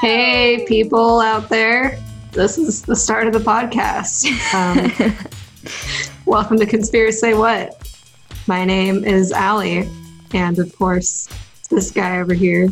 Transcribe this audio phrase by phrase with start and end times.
[0.00, 1.96] Hey, people out there.
[2.32, 4.26] This is the start of the podcast.
[4.52, 5.16] Um,
[6.26, 7.80] welcome to Conspiracy Say What.
[8.48, 9.88] My name is Allie,
[10.34, 11.28] and of course,
[11.70, 12.70] this guy over here.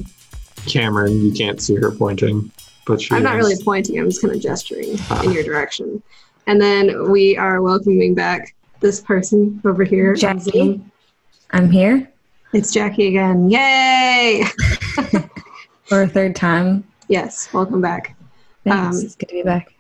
[0.67, 2.51] Cameron, you can't see her pointing,
[2.91, 3.45] but she I'm not is.
[3.47, 5.23] really pointing, I'm just kind of gesturing Ah.
[5.23, 6.03] in your direction.
[6.49, 10.11] And then we are welcoming back this person over here.
[10.11, 10.81] on Jackie?
[11.53, 12.11] I'm here
[12.53, 13.49] It's Jackie again.
[13.49, 14.43] Yay!
[15.85, 16.83] for a third time.
[17.09, 18.17] Yes, welcome back.
[18.65, 18.99] Thanks.
[18.99, 19.73] Um, it's good to be back.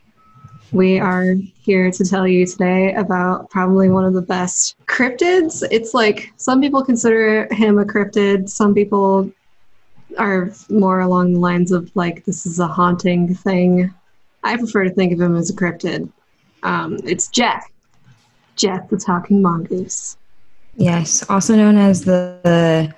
[0.72, 5.64] We are here to tell you today about probably one of the best cryptids.
[5.72, 9.28] It's like some people consider him a cryptid, some people
[10.18, 13.92] are more along the lines of like this is a haunting thing.
[14.42, 16.10] I prefer to think of him as a cryptid.
[16.62, 17.64] Um, it's Gef.
[18.56, 20.16] Gef the talking mongoose.
[20.76, 22.94] Yes, also known as the, the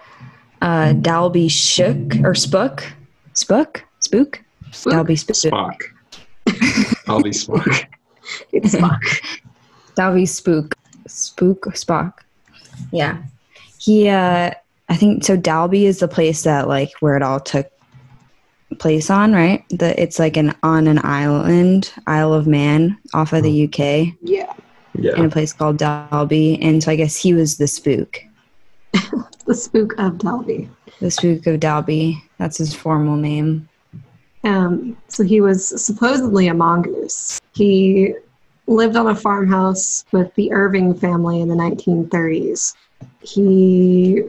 [0.64, 2.84] uh, Dalby Shook or Spook,
[3.32, 4.92] Spook, Spook, Spook?
[4.92, 5.82] Dalby Spook, Spock.
[7.08, 7.86] I'll be Spock.
[8.52, 9.00] It's Spock.
[9.96, 10.74] Dalby Spook,
[11.06, 12.14] Spook, Spock.
[12.92, 13.22] Yeah,
[13.78, 14.08] he.
[14.08, 14.52] uh
[14.92, 15.38] I think so.
[15.38, 17.66] Dalby is the place that like where it all took
[18.78, 19.64] place on, right?
[19.70, 24.14] The it's like an on an island, Isle of Man, off of the UK.
[24.22, 24.52] yeah.
[24.94, 25.16] Yeah.
[25.16, 28.22] in a place called Dalby, and so I guess he was the spook,
[29.46, 30.68] The spook of Dalby.
[31.00, 32.22] the spook of Dalby.
[32.36, 33.66] That's his formal name.
[34.44, 37.40] Um, so he was supposedly a mongoose.
[37.54, 38.12] He
[38.66, 42.74] lived on a farmhouse with the Irving family in the 1930s.
[43.22, 44.22] He,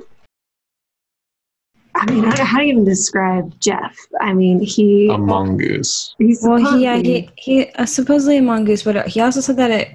[1.96, 3.96] I mean, I don't know how to even describe Gef.
[4.20, 6.16] I mean, he, A mongoose.
[6.18, 9.58] he's Well, he yeah, supposedly- he he uh, supposedly a mongoose, but he also said
[9.58, 9.90] that it.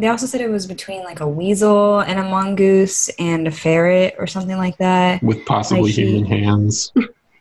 [0.00, 4.14] They also said it was between like a weasel and a mongoose and a ferret
[4.18, 5.22] or something like that.
[5.22, 6.92] With possibly Like he- human hands.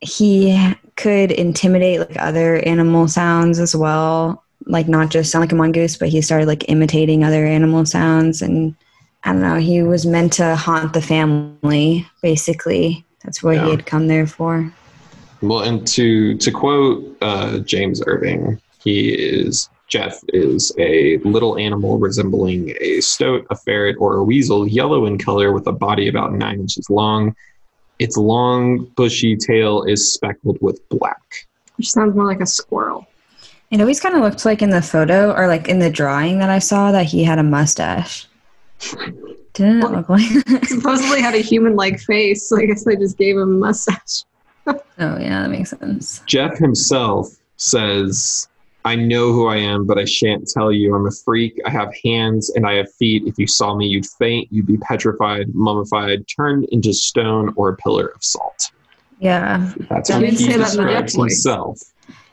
[0.00, 5.56] he could intimidate like other animal sounds as well, like not just sound like a
[5.56, 8.76] mongoose, but he started like imitating other animal sounds and
[9.24, 13.04] I don't know, he was meant to haunt the family basically.
[13.24, 13.64] That's what Yeah.
[13.64, 14.72] he had come there for.
[15.40, 21.98] Well, and to to quote uh, James Irving, he is Gef is a little animal
[21.98, 26.32] resembling a stoat, a ferret, or a weasel, yellow in color with a body about
[26.32, 27.34] nine inches long.
[27.98, 31.20] Its long, bushy tail is speckled with black.
[31.76, 33.06] which sounds more like a squirrel.
[33.70, 36.48] It always kind of looked like in the photo or like in the drawing that
[36.50, 38.26] I saw that he had a mustache.
[38.80, 40.66] Didn't it Well- look like?
[40.68, 44.24] Supposedly had a human-like face, so I guess they just gave him a mustache.
[44.66, 46.22] oh yeah, that makes sense.
[46.26, 48.48] Gef himself says,
[48.86, 50.94] I know who I am, but I shan't tell you.
[50.94, 51.58] I'm a freak.
[51.66, 53.22] I have hands and I have feet.
[53.26, 54.48] If you saw me, you'd faint.
[54.50, 58.70] You'd be petrified, mummified, turned into stone or a pillar of salt.
[59.20, 61.80] Yeah, That's He how didn't he say that in describes himself.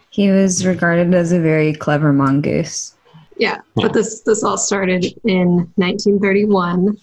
[0.10, 2.96] he was regarded as a very clever mongoose.
[3.42, 3.88] Yeah, Yeah.
[3.88, 6.96] but this this all started in 1931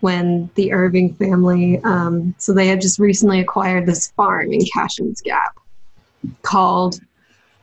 [0.00, 1.80] when the Irving family.
[1.84, 5.56] Um, so they had just recently acquired this farm in Cashin's Gap
[6.42, 6.98] called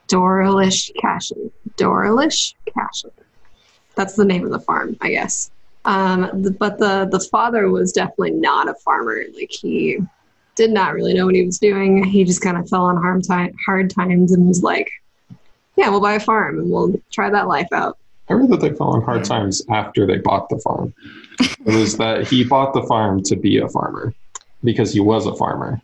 [0.07, 1.51] Doarlish Cashen.
[1.75, 3.11] Doarlish Cashen.
[3.95, 5.51] That's the name of the farm, I guess.
[5.84, 9.22] Um, the, but the the father was definitely not a farmer.
[9.35, 10.00] Like he
[10.55, 12.05] did not really know what he was doing.
[12.05, 14.90] He just kind of fell on hard, time, hard times and was like,
[15.75, 17.97] "Yeah, we'll buy a farm and we'll try that life out."
[18.29, 20.94] I read that they fell on hard times after they bought the farm.
[21.66, 24.13] It was that he bought the farm to be a farmer
[24.63, 25.81] because he was a farmer.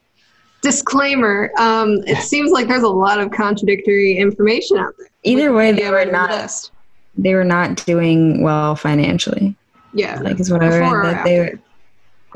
[0.62, 5.08] Disclaimer: um, It seems like there's a lot of contradictory information out there.
[5.24, 6.72] Either way, they Wikipedia were might be the not best.
[7.18, 9.56] they were not doing well financially.
[9.94, 11.60] Yeah, Like is what I read Before or that they were.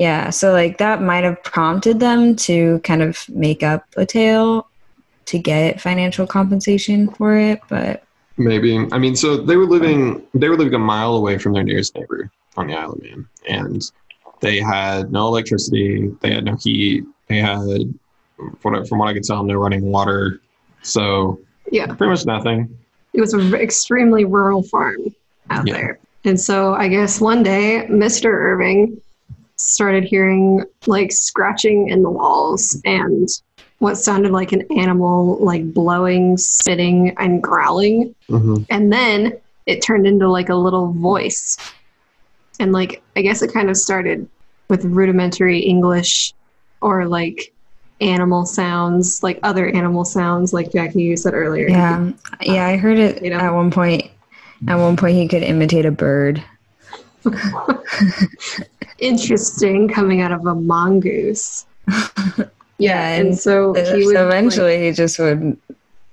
[0.00, 4.68] Yeah, so like that might have prompted them to kind of make up a tale
[5.26, 8.02] to get financial compensation for it, but
[8.36, 8.86] Maybe.
[8.92, 11.94] I mean, so they were living they were living a mile away from their nearest
[11.94, 13.82] neighbor on the Isle of Man, and
[14.40, 17.60] they had no electricity, they had no heat, they had,
[18.60, 20.40] from what, from what I could tell, no running water.
[20.82, 21.40] So
[21.70, 21.86] yeah.
[21.86, 22.76] pretty much nothing.
[23.12, 25.14] It was an extremely rural farm
[25.50, 25.74] out Yeah.
[25.74, 25.98] there.
[26.24, 28.26] And so I guess one day, Mr.
[28.26, 29.00] Irving
[29.56, 33.28] started hearing like scratching in the walls and
[33.84, 38.14] what sounded like an animal like blowing, spitting, and growling.
[38.28, 39.36] hmm And then
[39.66, 41.58] it turned into like a little voice.
[42.58, 44.26] And like, I guess it kind of started
[44.70, 46.32] with rudimentary English
[46.80, 47.52] or like
[48.00, 51.68] animal sounds, like other animal sounds, like Jackie you said earlier.
[51.68, 52.10] Yeah,
[52.40, 53.38] yeah, I heard it You know?
[53.38, 54.10] at one point.
[54.66, 56.42] At one point, he could imitate a bird.
[58.98, 61.66] Interesting coming out of a mongoose.
[62.78, 65.56] Yeah, and, and so So he would like, eventually, he just would,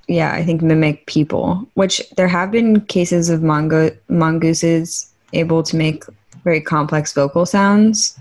[0.07, 1.67] yeah, I think mimic people.
[1.73, 6.03] Which there have been cases of mongo mongooses able to make
[6.43, 8.17] very complex vocal sounds.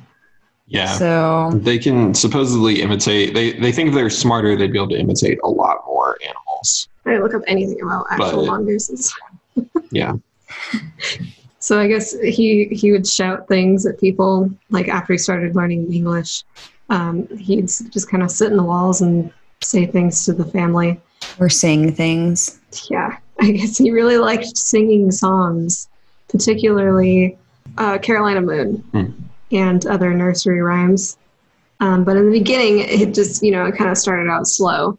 [0.68, 0.86] Yeah.
[0.86, 3.34] So They can supposedly imitate.
[3.34, 6.88] They they think if they're smarter, they'd be able to imitate a lot more animals.
[7.06, 9.12] I look up anything about actual But- mongooses.
[9.92, 10.14] Yeah.
[11.58, 15.92] So I guess he he would shout things at people like after he started learning
[15.92, 16.44] English.
[16.90, 19.32] Um, he'd just kind of sit in the walls and
[19.62, 21.00] say things to the family.
[21.38, 22.60] Or sing things.
[22.90, 25.88] Yeah, I guess he really liked singing songs,
[26.28, 27.38] particularly
[27.78, 29.10] uh, Carolina Moon Hmm.
[29.52, 31.16] and other nursery rhymes.
[31.80, 34.98] Um, but in the beginning, it just you know it kind of started out slow,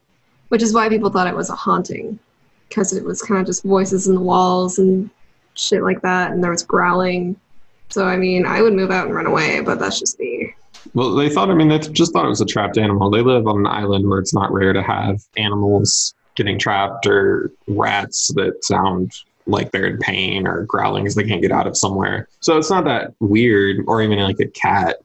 [0.49, 2.17] which is why people thought it was a haunting
[2.69, 5.09] because it was kind of just voices in the walls and
[5.55, 7.35] shit like that, and there was growling.
[7.89, 10.53] So I mean, I would move out and run away, but that's just me.
[10.94, 11.50] Well, they thought.
[11.50, 13.10] I mean, they just thought it was a trapped animal.
[13.10, 17.51] They live on an island where it's not rare to have animals getting trapped or
[17.68, 19.12] rats that sound
[19.48, 22.28] like they're in pain or growling because they can't get out of somewhere.
[22.39, 24.98] So it's not that weird, or even like a cat.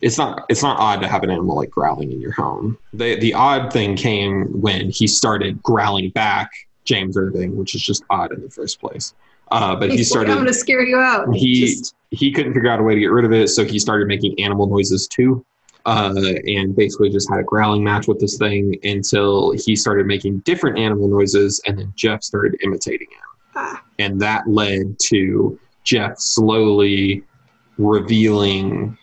[0.00, 0.44] It's not.
[0.48, 2.78] It's not odd to have an animal like growling in your home.
[2.92, 6.50] The the odd thing came when he started growling back,
[6.84, 9.14] James Irving, which is just odd in the first place.
[9.50, 11.34] Uh, but he He's like, started I'm gonna scare you out.
[11.34, 13.78] He- Just- he couldn't figure out a way to get rid of it, so he
[13.78, 15.44] started making animal noises too.
[15.86, 16.14] Uh,
[16.46, 20.78] and basically just had a growling match with this thing until he started making different
[20.78, 23.20] animal noises, and then Gef started imitating him.
[23.56, 27.22] ah, And that led to Gef slowly
[27.78, 28.96] revealing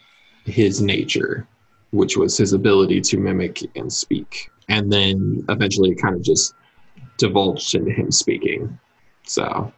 [0.45, 1.47] his nature,
[1.92, 4.50] which was his ability to mimic and speak.
[4.69, 6.53] And then eventually it kind of just
[7.18, 8.77] divulged into him speaking.
[9.24, 9.71] So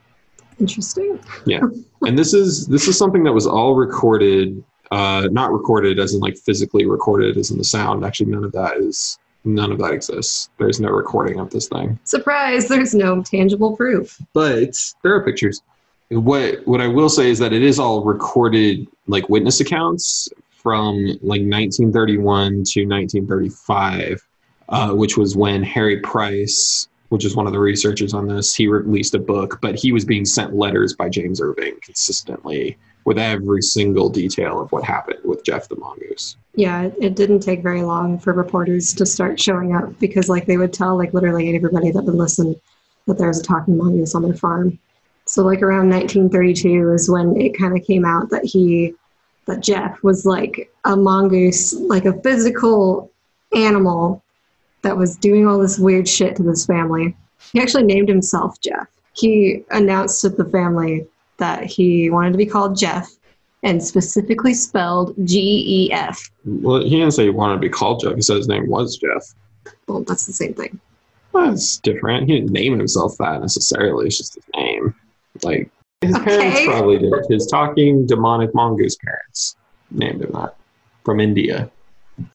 [0.59, 1.19] interesting.
[1.45, 1.61] Yeah,
[2.03, 6.19] and this is this is something that was all recorded uh not recorded as in
[6.21, 9.91] like physically recorded as in the sound actually none of that is none of that
[9.91, 12.69] exists there's no recording of this thing Surprise!
[12.69, 14.17] There's no tangible proof.
[14.33, 15.61] but there are pictures
[16.09, 21.05] what what i will say is that it is all recorded like witness accounts from
[21.21, 24.25] like 1931 to 1935
[24.69, 28.67] uh, which was when harry price which is one of the researchers on this he
[28.67, 32.77] released a book but he was being sent letters by james irving consistently
[33.07, 37.63] with every single detail of what happened with gef the mongoose Yeah, it, didn't take
[37.63, 41.55] very long for reporters to start showing up because, like, they would tell like literally
[41.55, 42.59] everybody that would listen
[43.05, 44.77] that there was a talking mongoose on their farm.
[45.23, 48.93] So, like, around 1932 is when it kind of came out that he,
[49.45, 53.09] that Gef was like a mongoose, like a physical
[53.53, 54.21] animal
[54.87, 57.13] that was doing all this weird shit to this family.
[57.51, 58.87] He actually named himself Gef.
[59.11, 61.05] He announced to the family
[61.39, 63.05] that he wanted to be called Gef
[63.63, 66.31] and specifically spelled G E F.
[66.45, 68.97] well he didn't say he wanted to be called gef he said his name was
[68.97, 69.33] gef
[69.87, 70.79] Well, that's the same thing.
[71.33, 72.29] That's different.
[72.29, 74.05] He didn't name himself that necessarily.
[74.05, 74.95] It's just his name.
[75.43, 75.69] Like
[75.99, 77.11] his parents probably did.
[77.29, 79.57] His talking demonic mongoose parents
[79.91, 80.55] named him that
[81.03, 81.69] from India.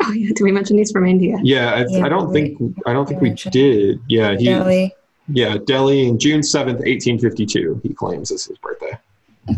[0.01, 1.37] Oh yeah, did we mention he's from India?
[1.43, 4.01] Yeah, I, Yeah, I don't we- think I don't think we we did.
[4.09, 4.95] Yeah, he Delhi.
[5.29, 7.81] yeah Delhi in June seventh, eighteen fifty two.
[7.83, 8.97] He claims is his birthday.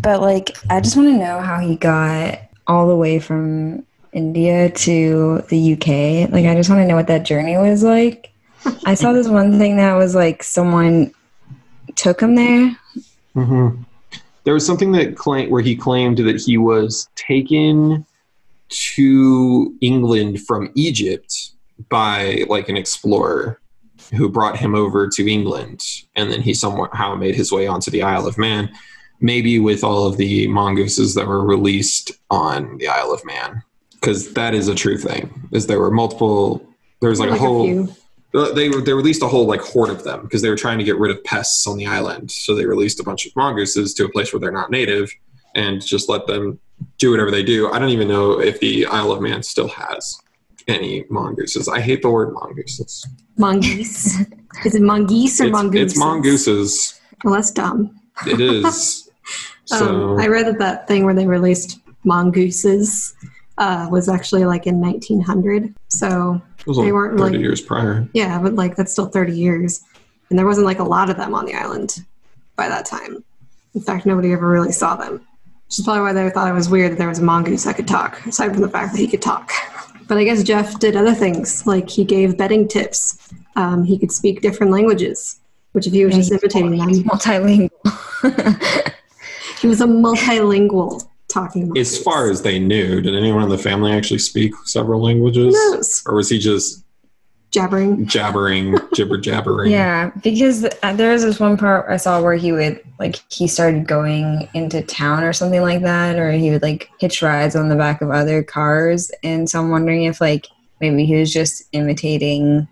[0.01, 4.71] But like, I just want to know how he got all the way from India
[4.71, 6.31] to the UK.
[6.31, 8.31] Like, I just want to know what that journey was like.
[8.85, 11.13] I saw this one thing that was like someone
[11.95, 12.75] took him there.
[13.35, 13.83] Mm-hmm.
[14.43, 18.05] There was something that claim where he claimed that he was taken
[18.69, 21.51] to England from Egypt
[21.89, 23.59] by like an explorer
[24.13, 25.83] who brought him over to England,
[26.15, 28.71] and then he somehow made his way onto the Isle of Man,
[29.19, 34.33] maybe with all of the mongooses that were released on the Isle of Man, because
[34.33, 35.49] that is a true thing.
[35.51, 36.65] Is there were multiple.
[37.01, 37.89] There was like, a whole.
[38.33, 40.83] Uh, they they released a whole like horde of them because they were trying to
[40.83, 42.31] get rid of pests on the island.
[42.31, 45.11] So they released a bunch of mongooses to a place where they're not native,
[45.55, 46.59] and just let them
[46.97, 47.71] do whatever they do.
[47.71, 50.19] I don't even know if the Isle of Man still has
[50.67, 51.67] any mongooses.
[51.67, 53.05] I hate the word mongooses.
[53.37, 54.15] Mongoose.
[54.65, 55.91] Is it mongoose or it's, mongoose?
[55.91, 56.99] it's mongooses.
[57.23, 57.99] Well, that's dumb.
[58.25, 59.09] It is.
[59.65, 63.13] so Um, I read that that thing where they released mongooses
[63.57, 65.73] uh, was actually like in 1900.
[65.89, 68.07] So it was they weren't, thirty like- years prior.
[68.13, 69.81] yeah, but like that's still 30 years,
[70.29, 72.05] and there wasn't like a lot of them on the island
[72.55, 73.23] by that time.
[73.73, 75.25] In fact, nobody ever really saw them.
[75.75, 77.75] Which is probably why they thought it was weird that there was a mongoose that
[77.75, 79.51] could talk, aside from the fact that he could talk.
[80.07, 83.17] But I guess Gef did other things, like he gave betting tips.
[83.57, 85.41] Um, he could speak different languages,
[85.73, 87.69] which if he was just imitating them, Multilingual.
[89.59, 91.77] he was a multilingual talking.
[91.77, 95.53] As far as they knew, did anyone in the family actually speak several languages?
[95.53, 96.03] knows?
[96.05, 96.84] Or was he just
[97.55, 98.05] jabbering.
[98.05, 99.71] jabbering, jibber jabbering?
[99.71, 103.47] yeah, because uh, there was this one part I saw where he would like he
[103.47, 107.69] started going into town or something like that, or he would like hitch rides on
[107.69, 110.47] the back of other cars, and so I'm wondering if like
[110.81, 112.67] maybe he was just imitating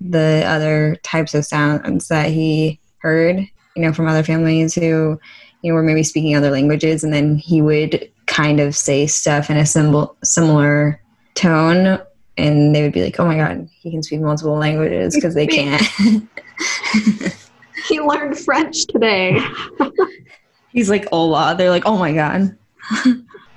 [0.00, 3.36] the other types of sounds that he heard,
[3.76, 5.20] you know, from other families who
[5.62, 9.50] you know were maybe speaking other languages, and then he would kind of say stuff
[9.50, 11.00] in a symbol similar
[11.34, 12.00] tone
[12.40, 15.46] and they would be like, "Oh my god, he can speak multiple languages because they
[15.46, 15.82] can't."
[17.88, 19.40] He learned French today.
[20.72, 21.56] He's like Ola.
[21.58, 22.56] They're like, "Oh my god."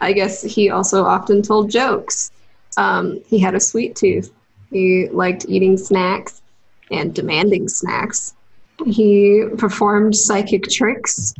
[0.01, 2.31] I guess he also often told jokes.
[2.77, 4.31] Um, he had a sweet tooth.
[4.71, 6.41] He liked eating snacks
[6.89, 8.33] and demanding snacks.
[8.85, 11.35] He performed psychic tricks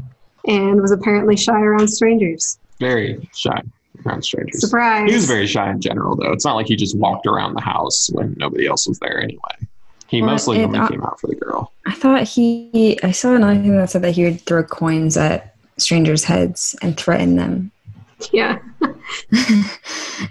[0.47, 2.59] and was apparently shy around strangers.
[2.79, 3.61] Very shy
[4.05, 4.59] around strangers.
[4.61, 5.09] Surprise!
[5.09, 6.31] He was very shy in general, though.
[6.31, 9.39] It's not like he just walked around the house when nobody else was there anyway.
[10.07, 11.71] He Well, mostly it- only uh, came out for the girl.
[11.87, 12.99] I thought he.
[13.03, 16.95] I saw another thing that said that he would throw coins at strangers' heads and
[16.97, 17.71] threaten them
[18.31, 18.59] yeah,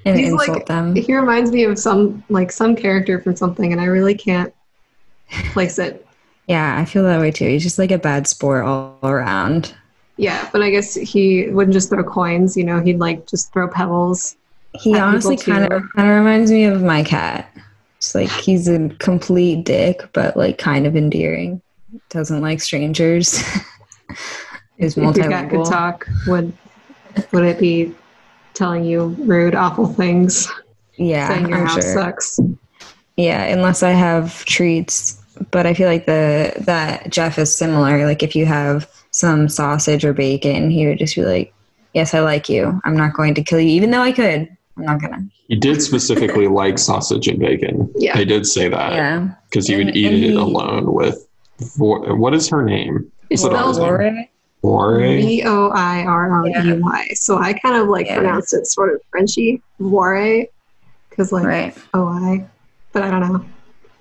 [0.06, 0.94] and He's insult like- them.
[0.94, 4.52] he reminds me of some like some character from something, and I really can't
[5.52, 6.06] place it.
[6.48, 7.46] Yeah, I feel that way too.
[7.48, 9.72] He's just like a bad sport all around.
[10.22, 12.56] Yeah, but I guess he wouldn't just throw coins.
[12.56, 14.36] You know, he'd like just throw pebbles.
[14.72, 17.52] He honestly kind of kind of reminds me of my cat.
[17.96, 21.60] It's like he's a complete dick, but like kind of endearing.
[22.08, 23.42] Doesn't like strangers.
[24.78, 26.52] Is If your cat could talk, would
[27.32, 27.92] would it be
[28.54, 30.48] telling you rude, awful things?
[30.94, 31.94] Yeah, saying your I'm house sure.
[31.94, 32.38] sucks.
[33.16, 35.20] Yeah, unless I have treats.
[35.50, 38.06] But I feel like the that Gef is similar.
[38.06, 41.52] Like if you have some sausage or bacon, he would just be like,
[41.94, 42.80] "Yes, I like you.
[42.84, 44.48] I'm not going to kill you, even though I could.
[44.76, 47.90] I'm not gonna." He did specifically like sausage and bacon.
[47.96, 48.16] Yeah.
[48.16, 51.26] They did say that Yeah, because he would And- eat and it he- alone with.
[51.78, 53.10] What is her name?
[53.30, 53.76] It's What's the spelled?
[53.76, 54.24] Lore?
[54.64, 55.22] Voray?
[55.22, 57.08] V O I R R E Y.
[57.14, 58.16] So I kind of like Yeah.
[58.18, 60.44] pronounced it sort of Frenchy, Voire,
[61.10, 61.76] because like right?
[61.94, 62.44] O I,
[62.92, 63.44] but I don't know.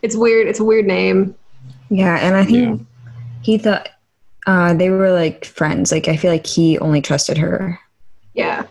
[0.01, 0.47] It's weird.
[0.47, 1.35] It's a weird name.
[1.89, 2.85] Yeah, and I think Yeah.
[3.41, 3.89] he thought
[4.47, 5.91] uh, they were like friends.
[5.91, 7.79] Like I feel like he only trusted her.
[8.33, 8.65] Yeah.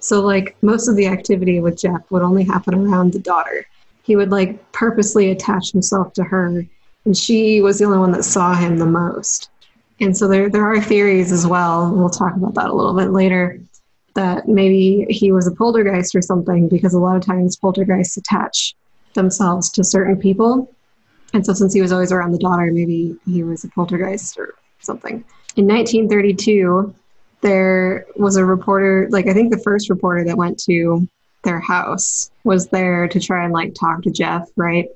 [0.00, 3.64] So like most of the activity with Gef would only happen around the daughter.
[4.02, 6.64] He would like purposely attach himself to her,
[7.06, 9.48] and she was the only one that saw him the most.
[10.00, 11.90] And so there there are theories as well.
[11.94, 13.58] We'll talk about that a little bit later.
[14.14, 18.74] That maybe he was a poltergeist or something, because a lot of times poltergeists attach
[19.14, 20.70] themselves to certain people.
[21.34, 24.54] And so since he was always around the daughter, maybe he was a poltergeist or
[24.80, 25.24] something.
[25.56, 26.94] In 1932,
[27.44, 31.06] there was a reporter like i think the first reporter that went to
[31.42, 34.88] their house was there to try and like talk to gef right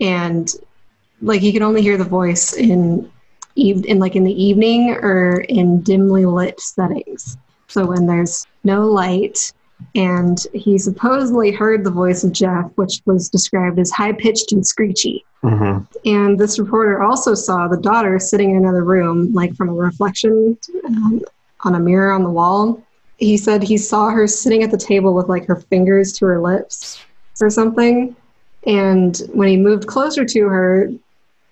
[0.00, 0.54] and
[1.20, 3.10] like he could only hear the voice in
[3.56, 7.36] in like in the evening or in dimly lit settings
[7.66, 9.52] so when there's no light
[9.94, 14.66] and he supposedly heard the voice of gef which was described as high pitched and
[14.66, 15.86] screechy Mhm.
[16.04, 20.56] and this reporter also saw the daughter sitting in another room, like from a reflection
[20.86, 21.20] um,
[21.64, 22.80] on a mirror on the wall.
[23.16, 26.40] He said he saw her sitting at the table with like her fingers to her
[26.40, 27.00] lips
[27.40, 28.14] or something.
[28.66, 30.90] And when he moved closer to her,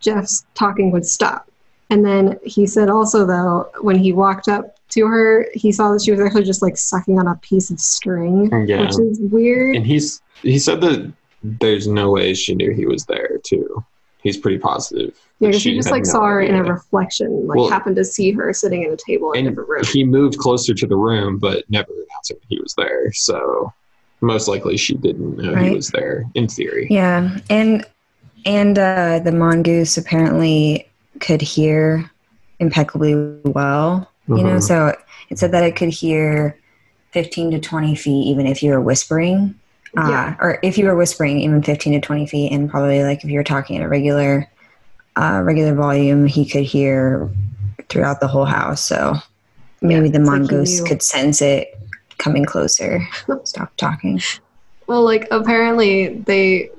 [0.00, 1.48] Gef's talking would stop.
[1.90, 6.02] And then he said also, though, when he walked up to her, he saw that
[6.02, 8.82] she was actually just like sucking on a piece of string, Yeah.
[8.82, 9.76] which is weird.
[9.76, 13.84] And he's he said that there's no way she knew he was there too.
[14.22, 15.14] He's pretty positive.
[15.38, 17.96] Yeah, that 'cause she just like no saw her in a reflection, like Well- happened
[17.96, 19.82] to see her sitting at a table in a different room.
[19.90, 23.10] he moved closer to the room, but never announced that he was there.
[23.14, 23.72] So
[24.20, 26.26] most likely she didn't know he was there.
[26.34, 27.86] In theory, Yeah, and
[28.44, 30.86] and uh, the mongoose apparently
[31.20, 32.10] could hear
[32.58, 34.09] impeccably well.
[34.36, 34.62] You know, Mhm.
[34.62, 34.94] so
[35.28, 36.56] it said that it could hear
[37.12, 39.54] fifteen to twenty feet, even if you were whispering.
[39.96, 40.34] Uh, Yeah.
[40.40, 43.36] or if you were whispering, even fifteen to twenty feet, and probably like if you
[43.38, 44.46] were talking at a regular,
[45.16, 47.28] uh, regular volume, he could hear
[47.88, 48.80] throughout the whole house.
[48.84, 49.16] So
[49.82, 51.76] maybe Yeah, the it's like mongoose could sense it
[52.18, 53.04] coming closer.
[53.44, 54.20] Stop talking.
[54.86, 56.70] Well, like apparently they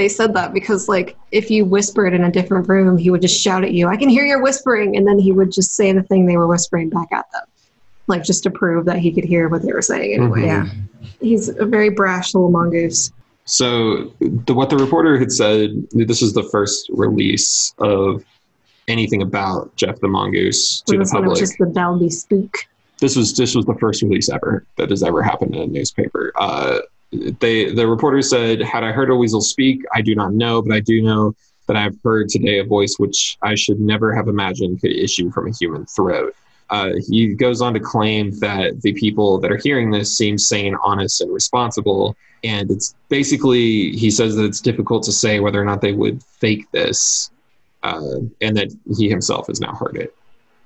[0.00, 3.38] they said that because like if you whispered in a different room, he would just
[3.38, 6.02] shout at you, "I can hear your whispering," and then he would just say the
[6.02, 7.42] thing they were whispering back at them,
[8.06, 10.14] like just to prove that he could hear what they were saying.
[10.14, 10.46] Anyway, Mhm.
[10.46, 10.66] Yeah.
[11.20, 13.12] he's a very brash little mongoose.
[13.44, 18.24] So the, what the reporter had said, this is the first release of
[18.88, 21.38] anything about Gef the mongoose to the this one was public.
[21.40, 22.56] just the Dalby spook.
[23.00, 26.32] this was this was the first release ever that has ever happened in a newspaper.
[26.36, 26.78] Uh,
[27.12, 30.74] they the reporter said, "Had I heard a weasel speak, I do not know, but
[30.74, 31.34] I do know
[31.66, 35.30] that I have heard today a voice which I should never have imagined could issue
[35.30, 36.34] from a human throat."
[36.70, 40.76] Uh, he goes on to claim that the people that are hearing this seem sane,
[40.84, 42.16] honest, and responsible.
[42.44, 46.22] And it's basically, he says that it's difficult to say whether or not they would
[46.22, 47.30] fake this,
[47.82, 50.14] uh, and that he himself has now heard it.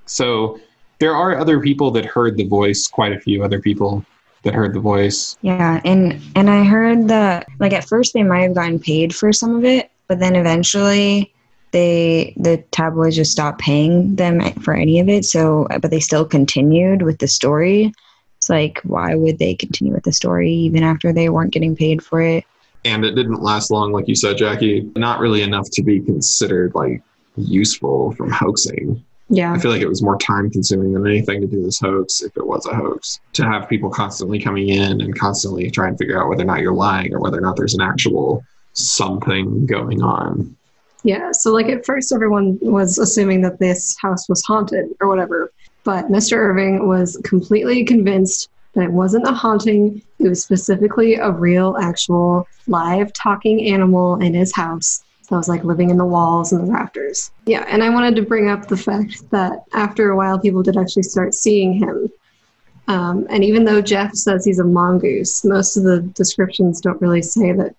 [0.05, 0.61] So
[0.99, 4.05] there are other people that heard the voice, quite a few other people
[4.45, 5.37] that heard the voice.
[5.43, 9.33] Yeah, and and I heard that like at first they might have gotten paid for
[9.33, 11.35] some of it, but then eventually
[11.73, 15.25] they the tabloids just stopped paying them for any of it.
[15.25, 17.93] So, but they still continued with the story.
[18.37, 22.03] It's like, why would they continue with the story even after they weren't getting paid
[22.03, 22.45] for it?
[22.85, 24.89] And it didn't last long, like you said, Jackie.
[24.95, 27.03] Not really enough to be considered like
[27.37, 29.05] useful from hoaxing.
[29.35, 29.53] Yeah.
[29.53, 32.37] I feel like it was more time consuming than anything to do this hoax, if
[32.37, 33.21] it was a hoax.
[33.35, 36.61] To have people constantly coming in and constantly try and figure out whether or not
[36.61, 40.57] you're lying or whether or not there's an actual something going on.
[41.03, 45.53] Yeah, so like at first everyone was assuming that this house was haunted or whatever,
[45.85, 46.37] but Mr.
[46.37, 50.03] Irving was completely convinced that it wasn't a haunting.
[50.19, 55.65] It was specifically a real, actual, live talking animal in his house that was like
[55.65, 57.31] living in the walls and the rafters.
[57.47, 60.77] Yeah, and I wanted to bring up the fact that after a while people did
[60.77, 62.09] actually start seeing him.
[62.89, 67.23] Um, and even though Gef says he's a mongoose, most of the descriptions don't really
[67.23, 67.75] say that.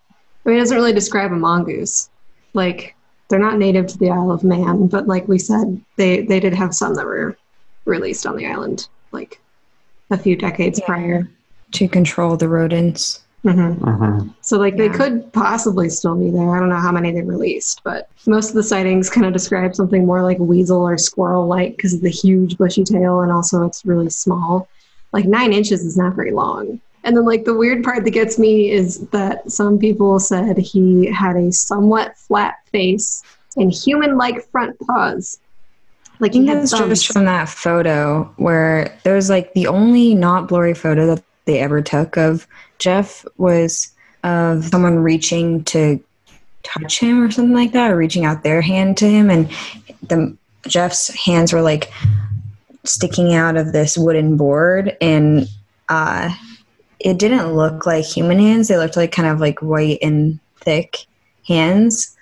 [0.45, 2.09] I mean, it doesn't really describe a mongoose.
[2.53, 2.95] Like,
[3.27, 6.53] they're not native to the Isle of Man, but like we said, they they did
[6.53, 7.37] have some that were
[7.85, 9.39] released on the island like
[10.11, 10.85] a few decades Yeah.
[10.85, 11.29] prior.
[11.73, 13.21] To control the rodents.
[13.45, 16.55] Hmm So like they could possibly still be there.
[16.55, 19.75] I don't know how many they released, but most of the sightings kind of describe
[19.75, 23.63] something more like weasel or squirrel like because of the huge bushy tail and also
[23.65, 24.67] it's really small.
[25.13, 26.81] Like nine inches is not very long.
[27.03, 31.05] And then like the weird part that gets me is that some people said he
[31.05, 33.21] had a somewhat flat face
[33.57, 35.39] and human like front paws.
[36.19, 39.67] Like I he think had that's just from that photo where there was like the
[39.67, 42.47] only not blurry photo that they ever took of
[42.79, 43.91] Gef was
[44.23, 46.03] of someone reaching to
[46.63, 49.49] touch him or something like that, or reaching out their hand to him, and
[50.01, 50.35] the
[50.67, 51.91] Gef's hands were like
[52.83, 55.47] sticking out of this wooden board, and
[55.89, 56.33] uh,
[56.99, 58.67] it didn't look like human hands.
[58.67, 61.05] They looked like kind of like white and thick
[61.47, 62.15] hands,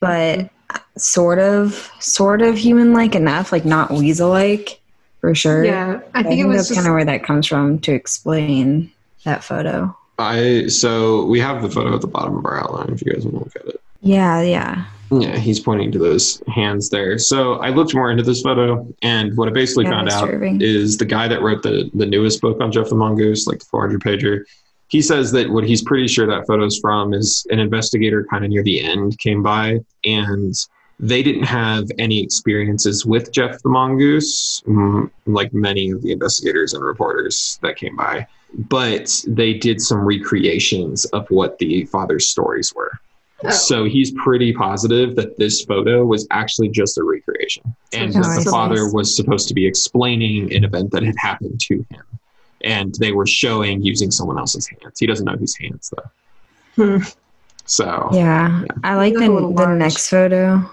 [0.00, 0.50] but
[0.96, 4.80] sort of sort of human like enough like not weasel like
[5.20, 7.46] for sure Yeah, I I think it was that's just, kind of where that comes
[7.46, 8.90] from to explain
[9.24, 13.04] that photo I so we have the photo at the bottom of our outline if
[13.04, 13.80] you guys want to look at it.
[14.00, 17.16] yeah yeah Yeah, he's pointing to those hands there.
[17.18, 20.12] So I looked more into this photo, and what I basically Yeah, found Mr.
[20.22, 20.60] out Irving.
[20.60, 23.64] is the guy that wrote the the newest book on Gef the Mongoose, like the
[23.70, 24.42] 400 pager.
[24.88, 28.50] He says that what he's pretty sure that photo's from is an investigator kind of
[28.50, 30.54] near the end came by, and
[31.00, 36.74] they didn't have any experiences with Gef the Mongoose, mm, like many of the investigators
[36.74, 38.26] and reporters that came by.
[38.54, 42.92] But they did some recreations of what the father's stories were.
[43.44, 43.50] Oh.
[43.50, 48.34] So he's pretty positive that this photo was actually just a recreation, and Oh, that
[48.34, 48.50] the see.
[48.50, 52.02] father was supposed to be explaining an event that had happened to him,
[52.62, 54.98] and they were showing using someone else's hands.
[54.98, 56.10] He doesn't know whose hands though.
[56.84, 57.02] Hmm.
[57.66, 60.68] So yeah i like the, look a little the next photo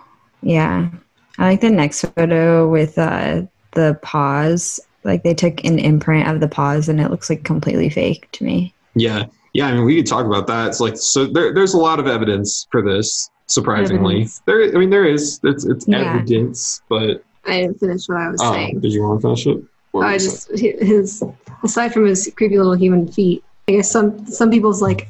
[0.46, 0.90] yeah
[1.38, 6.40] i like the next photo with uh the paws like they took an imprint of
[6.40, 9.68] the paws and it looks like completely fake to me yeah, yeah.
[9.68, 10.68] I mean, we could talk about that.
[10.70, 11.26] It's like so.
[11.26, 13.30] There, there's a lot of evidence for this.
[13.48, 14.42] Surprisingly, Evidence.
[14.48, 14.64] there.
[14.76, 15.40] I mean, there is.
[15.44, 16.16] It's, it's Yeah.
[16.16, 18.80] evidence, but I didn't finish what I was oh, saying.
[18.80, 19.64] did you want to finish it?
[19.92, 21.24] What were I just his
[21.64, 25.08] aside from his creepy little human feet, I guess some some people's like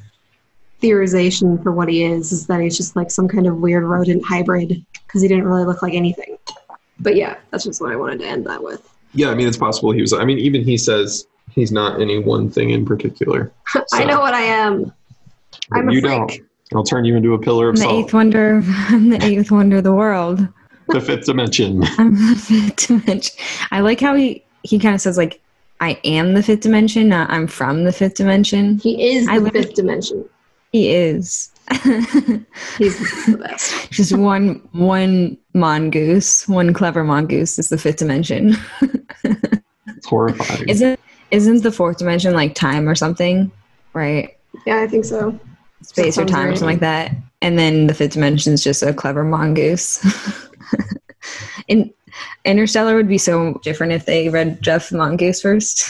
[0.89, 4.23] theorization for what he is is that he's just like some kind of weird rodent
[4.25, 6.37] hybrid because he didn't really look like anything.
[6.99, 8.87] But yeah, that's just what I wanted to end that with.
[9.13, 10.13] Yeah, I mean, it's possible he was.
[10.13, 13.51] I mean, even he says he's not any one thing in particular.
[13.93, 14.93] I know what I am.
[15.69, 16.11] But I'm a you freak.
[16.13, 16.31] don't.
[16.73, 18.05] I'll turn you into a pillar of I'm the salt.
[18.05, 20.47] eighth wonder I'm the eighth wonder of the world
[20.89, 21.83] the fifth dimension.
[21.97, 23.35] i'm the fifth dimension
[23.71, 25.41] i like how he he kind of says like
[25.79, 29.63] i am the fifth dimension not i'm from the fifth dimension He is the literally-
[29.63, 30.27] fifth dimension.
[30.75, 31.51] He is
[32.77, 33.89] He's the best.
[33.91, 38.57] Just one one mongoose, one clever mongoose is the fifth dimension.
[39.23, 40.67] It's horrifying.
[40.67, 40.99] Isn't
[41.31, 43.49] isn't the fourth dimension like time or something?
[43.93, 44.35] Right.
[44.65, 45.39] Yeah, I think so.
[45.81, 46.57] space or time, right.
[46.57, 47.13] something like that.
[47.41, 50.05] And then the fifth dimension is just a clever mongoose.
[51.69, 51.93] In
[52.43, 55.89] Interstellar would be so different if they read Gef the Mongoose first.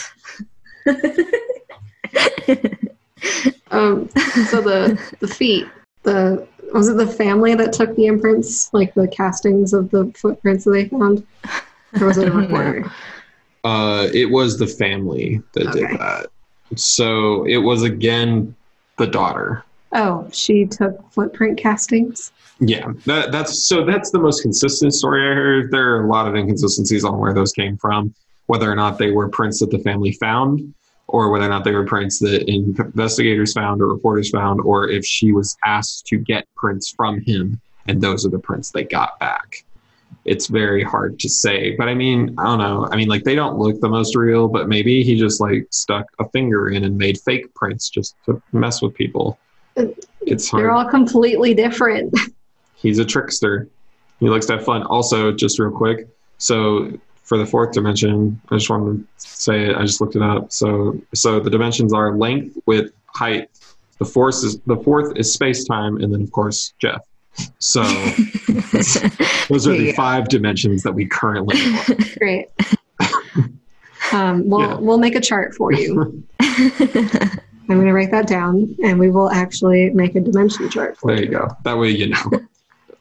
[3.70, 4.08] Um,
[4.46, 5.66] so the the feet,
[6.02, 10.64] the was it the family that took the imprints, like the castings of the footprints
[10.64, 11.26] that they found,
[12.00, 12.90] or was it a reporter?
[13.64, 15.80] Uh, it was the family that Okay.
[15.80, 16.26] did that.
[16.76, 18.54] So it was again
[18.98, 19.64] the daughter.
[19.92, 22.32] Oh, she took footprint castings.
[22.60, 25.70] Yeah, that, that's so that's the most consistent story I heard.
[25.70, 28.14] There are a lot of inconsistencies on where those came from,
[28.46, 30.74] whether or not they were prints that the family found,
[31.08, 35.04] or whether or not they were prints that investigators found or reporters found, or if
[35.04, 39.18] she was asked to get prints from him, and those are the prints they got
[39.20, 39.64] back.
[40.24, 42.88] It's very hard to say, but I mean, I don't know.
[42.90, 46.06] I mean, like they don't look the most real, but maybe he just like stuck
[46.18, 49.38] a finger in and made fake prints just to mess with people.
[49.76, 52.12] It's hard They're all completely different.
[52.74, 53.68] he's a trickster.
[54.18, 54.82] He likes to have fun.
[54.84, 59.76] Also, just real quick, so for the fourth dimension, I just wanted to say it.
[59.76, 60.52] I just looked it up.
[60.52, 63.50] So, so the dimensions are length, width, height.
[63.98, 67.00] The fourth is the fourth is space time, and then of course Gef.
[67.58, 67.82] So
[69.48, 71.56] those are the five dimensions that we currently.
[72.18, 72.46] Great.
[74.12, 74.76] Um, we'll Yeah.
[74.76, 76.22] we'll make a chart for you.
[77.68, 81.12] I'm going to write that down, and we will actually make a dimension chart for
[81.12, 81.48] There you go.
[81.64, 82.30] That way you know.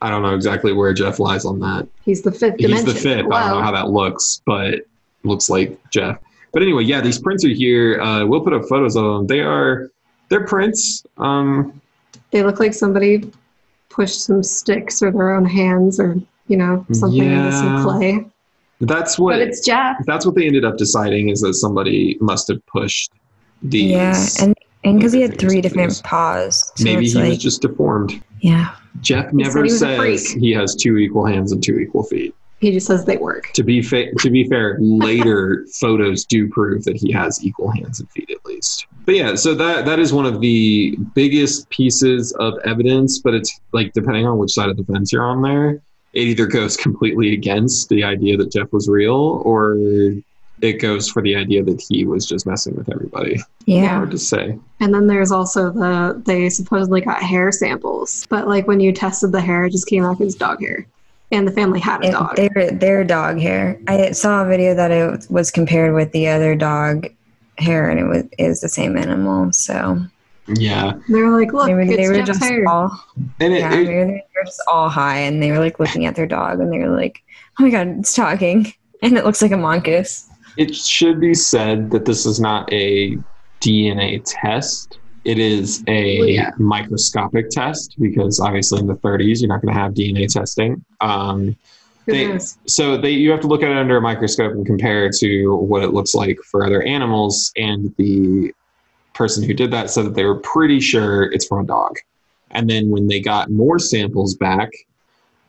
[0.01, 1.87] I don't know exactly where Gef lies on that.
[2.03, 3.25] He's the fifth He's the fifth.
[3.31, 4.81] I don't know how that looks, but
[5.23, 6.17] looks like Gef.
[6.53, 7.99] But anyway, yeah, these prints are here.
[7.99, 9.27] Uh, we'll put up photos of them.
[9.27, 9.89] They are
[10.29, 11.03] they're prints.
[11.17, 11.81] Um,
[12.31, 13.31] They look like somebody
[13.89, 16.15] pushed some sticks or their own hands or
[16.47, 18.25] you know something into some clay.
[18.81, 19.97] that's what But it's Gef.
[20.05, 23.11] that's what they ended up deciding is that somebody must have pushed
[23.61, 23.91] these.
[23.91, 24.53] yeah, and
[24.83, 26.01] and because he had three different these.
[26.01, 28.21] paws, so maybe he like was just deformed.
[28.41, 28.75] yeah.
[29.01, 32.33] Gef said never he says he has two equal hands and two equal feet.
[32.59, 33.51] He just says they work.
[33.53, 37.99] To be fa- to be fair, later photos do prove that he has equal hands
[37.99, 38.87] and feet at least.
[39.05, 43.19] But yeah, so that that is one of the biggest pieces of evidence.
[43.19, 45.81] But it's like depending on which side of the fence you're on, there
[46.15, 49.75] it either goes completely against the idea that Gef was real, or
[50.61, 53.37] it goes for the idea that he was just messing with everybody.
[53.65, 53.87] Yeah.
[53.97, 54.57] Hard to say.
[54.79, 59.31] And then there's also the they supposedly got hair samples, but like when you tested
[59.31, 60.85] the hair, it just came back as dog hair,
[61.31, 62.35] and the family had a And dog.
[62.35, 63.79] Their their dog hair.
[63.87, 67.07] I saw a video that it was compared with the other dog
[67.57, 69.51] hair, and it was is the same animal.
[69.51, 69.99] So
[70.47, 72.63] Yeah, They were like, look, maybe they it's were just hair.
[72.69, 72.91] all
[73.39, 76.05] and it, yeah, it- maybe they were just all high, and they were like looking
[76.05, 77.21] at their dog, and they were like,
[77.59, 80.29] "Oh my god, it's talking," and it looks like a mongoose.
[80.57, 83.17] It should be said that this is not a
[83.61, 84.99] DNA test.
[85.23, 86.51] It is a yeah.
[86.57, 90.85] microscopic test because obviously in the 30s you're not going to have DNA testing.
[91.01, 91.55] Um,
[92.05, 92.37] they-
[92.67, 95.55] so they you have to look at it under a microscope and compare it to
[95.55, 97.51] what it looks like for other animals.
[97.57, 98.53] And the
[99.15, 101.95] person who did that said that they were pretty sure it's from a dog.
[102.51, 104.69] And then when they got more samples back,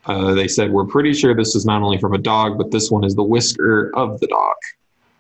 [0.07, 2.91] uh, they said we're pretty sure this is not only from a dog, but this
[2.91, 4.55] one is the whisker of the dog.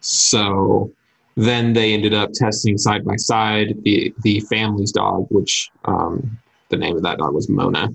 [0.07, 0.93] So
[1.37, 6.39] then they ended up testing side by side the the family's dog, which um,
[6.69, 7.89] the name of that dog was Mona,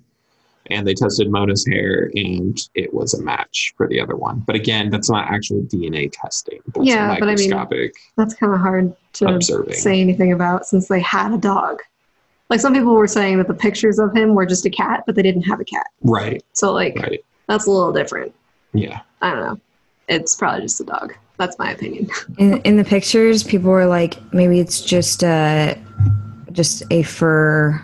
[0.69, 4.39] and they tested Mona's hair, and it was a match for the other one.
[4.39, 6.59] But again, that's not actual DNA testing.
[6.67, 7.91] That's Yeah, but I mean-.
[8.17, 9.73] That's kind of hard to Observing.
[9.73, 11.79] say anything about since they had a dog.
[12.49, 15.15] Like some people were saying that the pictures of him were just a cat, but
[15.15, 15.87] they didn't have a cat.
[16.01, 18.35] right, So like right, that's a little different.
[18.73, 18.99] yeah.
[19.21, 19.59] I don't know.
[20.09, 21.15] It's probably just a dog.
[21.41, 22.07] That's my opinion.
[22.37, 25.75] In in the pictures, people were like, maybe it's just a
[26.51, 27.81] just a fur,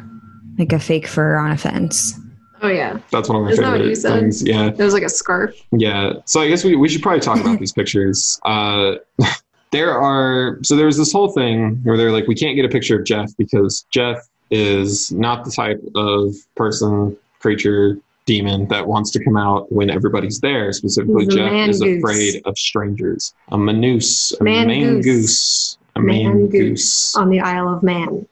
[0.59, 2.13] like a fake fur on a fence.
[2.61, 4.19] Oh yeah, That's one of my Isn't that what favorite you said?
[4.19, 4.43] things.
[4.47, 4.67] Yeah.
[4.67, 5.55] it was like a scarf.
[5.71, 6.13] Yeah.
[6.25, 8.39] So I guess we, we should probably talk about these pictures.
[8.45, 8.97] Uh,
[9.71, 12.69] there are, so there was this whole thing where they're like, we can't get a
[12.69, 14.19] picture of Gef because Gef
[14.51, 20.39] is not the type of person, creature, demon that wants to come out when everybody's
[20.39, 20.71] there.
[20.71, 23.33] Specifically, Gef is afraid of strangers.
[23.49, 24.77] A manus, a Man-goose.
[24.77, 26.53] man-goose, a man-goose.
[26.53, 27.15] Man-goose.
[27.15, 28.27] on the Isle of Man.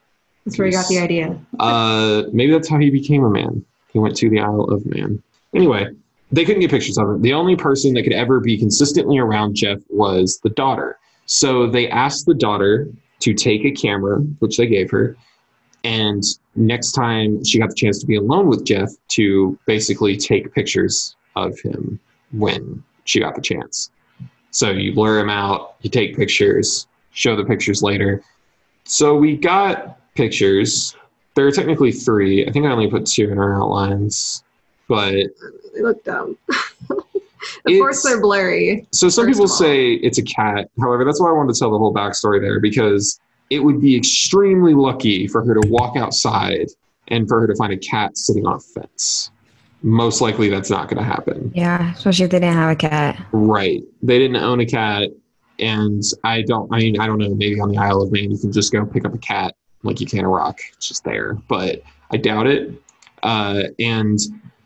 [0.45, 1.39] That's where he got the idea.
[1.60, 3.65] Uh, maybe that's how he became a man.
[3.91, 5.23] He went to the Isle of Man.
[5.55, 5.88] Anyway,
[6.31, 7.21] they couldn't get pictures of him.
[7.21, 10.99] The only person that could ever be consistently around Gef was the daughter.
[11.25, 12.88] So they asked the daughter
[13.21, 15.15] to take a camera, which they gave her,
[15.86, 16.24] and
[16.56, 21.15] next time she got the chance to be alone with Gef to basically take pictures
[21.36, 22.00] of him
[22.32, 23.91] when she got the chance.
[24.52, 28.24] So you blur him out, you take pictures, show the pictures later.
[28.86, 30.95] So we got pictures
[31.36, 32.48] there are technically three.
[32.48, 34.43] I think I only put two in our outlines,
[34.88, 36.38] but They look dumb.
[36.50, 37.15] of
[37.65, 38.88] course, they're blurry.
[38.91, 40.69] So some people say it's a cat.
[40.80, 43.95] However, that's why I wanted to tell the whole backstory there because it would be
[43.95, 46.67] extremely lucky for her to walk outside
[47.10, 49.31] and for her to find a cat sitting on a fence.
[49.84, 51.51] Most likely, that's not going to happen.
[51.53, 53.23] Yeah, especially if they didn't have a cat.
[53.31, 53.84] Right?
[54.01, 55.10] They didn't own a cat,
[55.60, 56.73] and I don't.
[56.73, 57.36] I mean, I don't know.
[57.36, 59.53] Maybe on the Isle of Man, you can just go pick up a cat
[59.84, 60.60] like you can a rock.
[60.73, 62.73] It's just there, but I doubt it.
[63.21, 64.19] Uh, and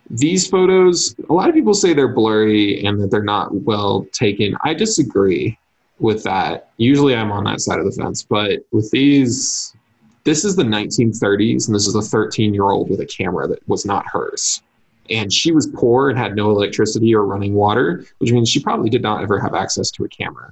[0.09, 4.55] these photos, a lot of people say they're blurry and that they're not well taken.
[4.63, 5.57] I disagree
[5.99, 6.69] with that.
[6.77, 9.75] Usually I'm on that side of the fence, but with these,
[10.23, 13.67] this is the 1930s and this is a 13 year old with a camera that
[13.67, 14.61] was not hers.
[15.09, 18.89] And she was poor and had no electricity or running water, which means she probably
[18.89, 20.51] did not ever have access to a camera.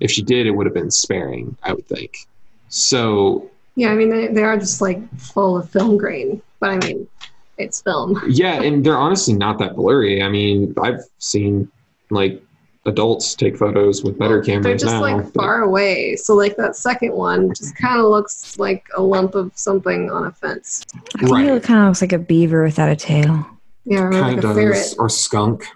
[0.00, 2.16] If she did, it would have been sparing, I would think.
[2.68, 6.76] So Yeah, I mean they, they are just like full of film grain, but I
[6.78, 7.08] mean
[7.56, 8.20] it's film.
[8.28, 10.22] yeah, and they're honestly not that blurry.
[10.22, 11.70] I mean, I've seen
[12.10, 12.42] like
[12.86, 15.00] adults take photos with better cameras They're just now.
[15.00, 16.16] like but- far away.
[16.16, 20.26] So like that second one just kind of looks like a lump of something on
[20.26, 20.84] a fence.
[21.16, 21.46] I think Right.
[21.48, 23.46] it kind of looks like a beaver without a tail.
[23.86, 24.74] Yeah, or like kind a of ferret.
[24.74, 25.66] does, or skunk.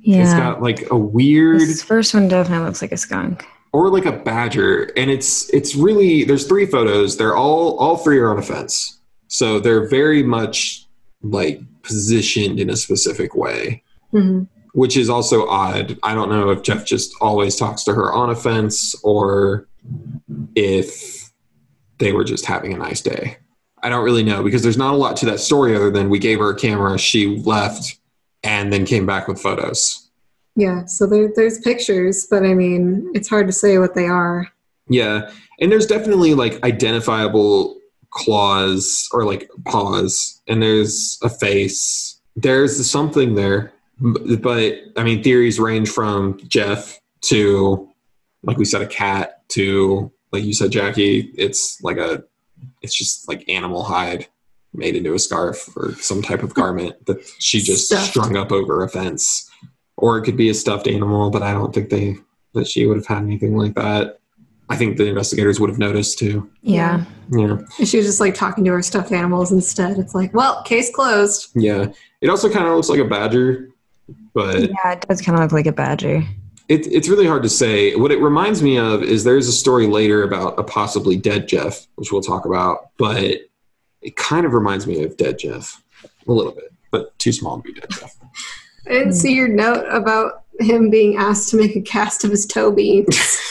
[0.00, 0.22] Yeah.
[0.22, 3.46] It's got like a weird this first one definitely looks like a skunk.
[3.72, 7.16] or like a badger, and it's it's really there's three photos.
[7.16, 10.86] They're all all three are on a fence, so they're very much
[11.22, 13.82] like positioned in a specific way.
[14.12, 14.46] Mhm.
[14.74, 15.98] Which is also odd.
[16.02, 19.68] I don't know if Gef just always talks to her on offense or
[20.54, 21.32] if
[21.98, 23.38] they were just having a nice day.
[23.82, 26.18] I don't really know because there's not a lot to that story other than we
[26.18, 27.98] gave her a camera, she left,
[28.42, 30.10] and then came back with photos.
[30.56, 34.48] Yeah, so there, there's pictures, but I mean it's hard to say what they are.
[34.88, 35.30] Yeah.
[35.60, 37.78] And there's definitely like identifiable
[38.10, 42.20] claws or like paws, and there's a face.
[42.36, 43.73] There's something there.
[44.00, 47.88] But I mean, theories range from Gef to,
[48.42, 52.24] like we said, a cat to, like you said, Jackie, it's like a,
[52.82, 54.26] it's just like animal hide
[54.72, 58.06] made into a scarf or some type of garment that she just Stuffed.
[58.10, 59.48] strung up over a fence.
[59.96, 62.16] Or it could be a stuffed animal, but I don't think they,
[62.54, 64.18] that she would have had anything like that.
[64.68, 66.50] I think the investigators would have noticed too.
[66.62, 67.04] Yeah.
[67.30, 67.58] Yeah.
[67.84, 69.98] She was just like talking to her stuffed animals instead.
[69.98, 71.50] It's like, well, case closed.
[71.54, 71.92] Yeah.
[72.20, 73.68] It also kind of looks like a badger,
[74.34, 76.22] but Yeah, it does kind of look like a badger.
[76.68, 77.94] it, it's really hard to say.
[77.94, 81.86] What it reminds me of is there's a story later about a possibly dead Gef,
[81.96, 83.22] which we'll talk about, but
[84.02, 85.82] it kind of reminds me of dead Gef
[86.28, 88.14] a little bit, but too small to be dead Gef.
[88.86, 92.46] I didn't see your note about him being asked to make a cast of his
[92.46, 93.40] toe beans.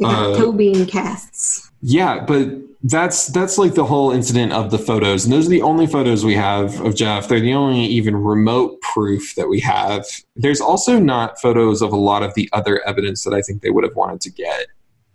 [0.00, 1.70] They got Uh, toe bean casts.
[1.86, 2.48] Yeah, but
[2.82, 6.24] that's that's like the whole incident of the photos, and those are the only photos
[6.24, 7.28] we have of Gef.
[7.28, 10.06] They're the only even remote proof that we have.
[10.34, 13.68] There's also not photos of a lot of the other evidence that I think they
[13.68, 14.68] would have wanted to get,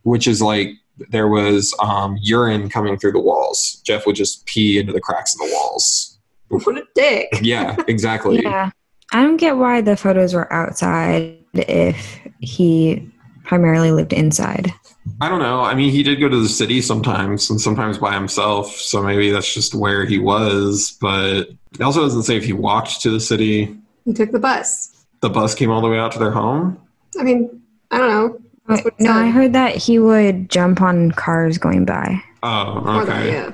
[0.04, 0.70] which is like
[1.10, 3.82] there was um, urine coming through the walls.
[3.84, 6.20] Gef would just pee into the cracks in the walls.
[6.50, 7.30] What a dick.
[7.42, 8.44] Yeah, exactly.
[8.44, 8.70] Yeah.
[9.12, 13.12] I don't get why the photos were outside if he
[13.50, 14.72] primarily lived inside.
[15.22, 15.62] I don't know.
[15.62, 18.72] I mean, he did go to the city sometimes, and sometimes by himself.
[18.76, 20.96] So maybe that's just where he was.
[21.02, 23.76] But it also doesn't say if he walked to the city.
[24.06, 24.96] He took the bus.
[25.22, 26.80] The bus came all the way out to their home.
[27.20, 28.40] I mean, I don't know.
[28.70, 29.16] Uh, that's no, said.
[29.16, 32.22] I heard that he would jump on cars going by.
[32.44, 33.32] Oh, Or the- okay.
[33.32, 33.52] yeah.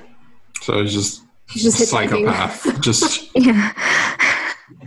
[0.61, 2.25] So he's just He's just hitchhiking.
[2.25, 2.81] psychopath.
[2.81, 3.71] just Yeah.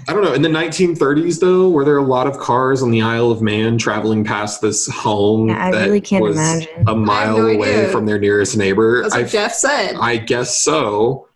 [0.08, 0.32] I don't know.
[0.34, 3.78] In the 1930s, though, were there a lot of cars on the Isle of Man
[3.78, 6.88] traveling past this home Yeah, I that really can't was imagine.
[6.88, 7.88] a mile no away idea.
[7.92, 9.02] from their nearest neighbor?
[9.02, 9.94] That's what I, Gef said.
[10.00, 11.28] I guess so.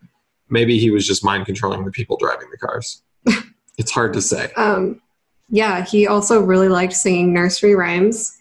[0.49, 3.01] Maybe he was just mind controlling the people driving the cars.
[3.77, 4.51] it's hard to say.
[4.57, 5.01] um,
[5.49, 8.37] yeah, he also really liked singing nursery rhymes.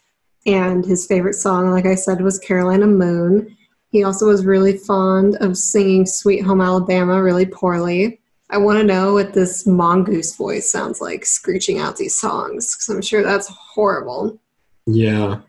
[0.46, 3.56] And his favorite song, like I said, was Carolina Moon.
[3.90, 8.20] He also was really fond of singing Sweet Home Alabama really poorly.
[8.52, 12.88] I want to know what this mongoose voice sounds like screeching out these songs because
[12.90, 14.38] I'm sure that's horrible.
[14.86, 15.40] Yeah.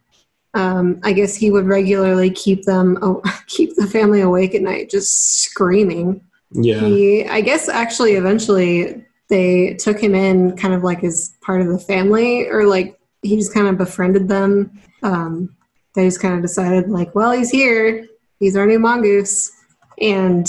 [0.54, 4.90] Um, I guess he would regularly keep them oh, keep the family awake at night,
[4.90, 6.22] just screaming.
[6.52, 6.80] Yeah.
[6.80, 11.68] He, I guess, actually, eventually they took him in, kind of like as part of
[11.68, 14.80] the family, or like he just kind of befriended them.
[15.02, 15.56] Um,
[15.94, 18.08] they just kind of decided, like, well, he's here.
[18.40, 19.52] He's our new mongoose,
[20.00, 20.48] and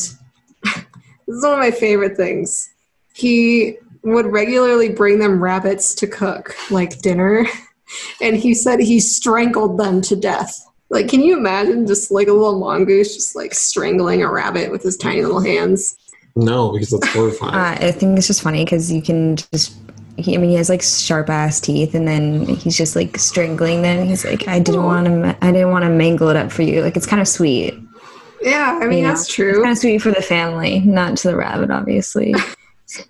[1.27, 2.73] this is one of my favorite things.
[3.15, 7.47] He would regularly bring them rabbits to cook, like dinner,
[8.23, 10.67] and he said he strangled them to death.
[10.91, 14.83] Like, can you imagine just like a little mongoose just like strangling a rabbit with
[14.83, 15.97] his tiny little hands?
[16.37, 17.55] No, because that's horrifying.
[17.55, 19.77] Uh, I think it's just funny because you can just.
[20.17, 23.83] He, I mean, he has like sharp ass teeth, and then he's just like strangling
[23.83, 24.07] them.
[24.07, 25.37] He's like, "I didn't want to.
[25.41, 27.75] I didn't want to mangle it up for you." Like it's kind of sweet.
[28.45, 29.09] Yeah, I mean you know?
[29.09, 29.55] that's true.
[29.63, 32.33] Kind of sweet for the family, not to the rabbit, obviously.
[32.87, 33.05] he's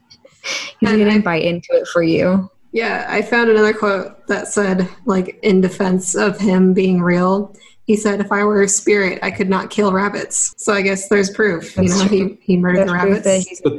[0.82, 2.50] And gonna I- bite into it for you.
[2.72, 7.94] Yeah, I found another quote that said, like, in defense of him being real, he
[7.96, 11.30] said, "If I were a spirit, I could not kill rabbits." So I guess there's
[11.30, 11.76] proof.
[11.76, 13.46] You That's know, he he murdered There's the rabbits.
[13.48, 13.74] he's- but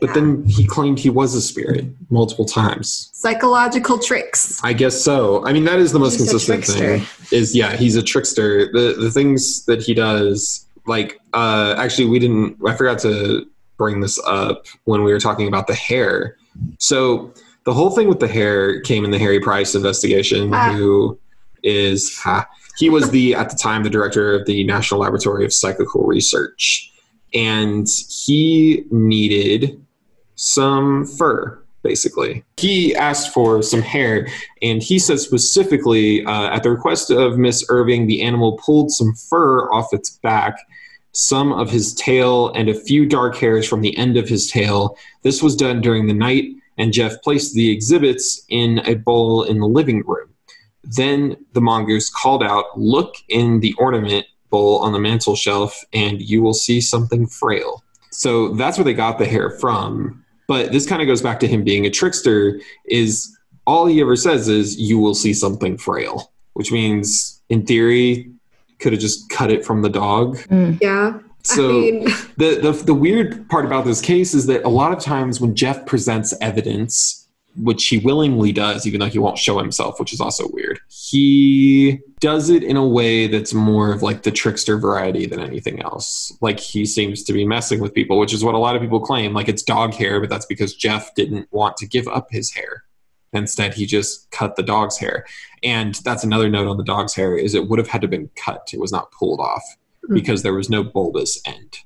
[0.00, 3.08] but then he claimed he was a spirit multiple times.
[3.14, 4.60] Psychological tricks.
[4.62, 5.44] I guess so.
[5.46, 7.06] I mean, that is the most He's consistent thing.
[7.32, 8.70] Is yeah, he's a trickster.
[8.72, 12.58] The the things that he does, like uh, actually, we didn't.
[12.66, 13.46] I forgot to
[13.76, 16.36] bring this up when we were talking about the hair.
[16.78, 17.32] So
[17.64, 20.72] the whole thing with the hair came in the Harry Price investigation, Ah.
[20.72, 21.18] who
[21.62, 22.46] is ha,
[22.78, 26.90] he was the at the time the director of the National Laboratory of Psychical Research,
[27.34, 27.86] and
[28.24, 29.82] he needed
[30.36, 32.42] some fur basically.
[32.56, 34.26] He asked for some hair,
[34.60, 39.14] and he said specifically, uh, at the request of Miss Irving, the animal pulled some
[39.14, 40.58] fur off its back,
[41.16, 44.96] some of his tail, and a few dark hairs from the end of his tail.
[45.22, 46.44] This was done during the night,
[46.78, 50.28] and Gef placed the exhibits in a bowl in the living room.
[50.84, 56.20] Then the mongoose called out, Look in the ornament bowl on the mantel shelf, and
[56.20, 57.82] you will see something frail.
[58.10, 61.48] So that's where they got the hair from but this kind of goes back to
[61.48, 66.32] him being a trickster is all he ever says is you will see something frail
[66.54, 68.30] which means in theory
[68.78, 70.36] could have just cut it from the dog.
[70.48, 70.78] Mm.
[70.80, 71.18] Yeah.
[71.42, 72.04] so I mean,
[72.36, 75.54] the, the the weird part about this case is that a lot of times when
[75.54, 77.22] gef presents evidence
[77.58, 81.98] which he willingly does even though he won't show himself which is also weird he
[82.20, 86.36] does it in a way that's more of like the trickster variety than anything else.
[86.40, 89.00] Like he seems to be messing with people which is what a lot of people
[89.00, 89.34] claim.
[89.34, 92.84] Like it's dog hair but that's because gef didn't want to give up his hair
[93.36, 95.26] instead he just cut the dog's hair.
[95.62, 98.10] And that's another note on the dog's hair is it would have had to have
[98.10, 98.70] been cut.
[98.72, 99.64] It was not pulled off
[100.04, 100.14] mm-hmm.
[100.14, 101.78] because there was no bulbous end.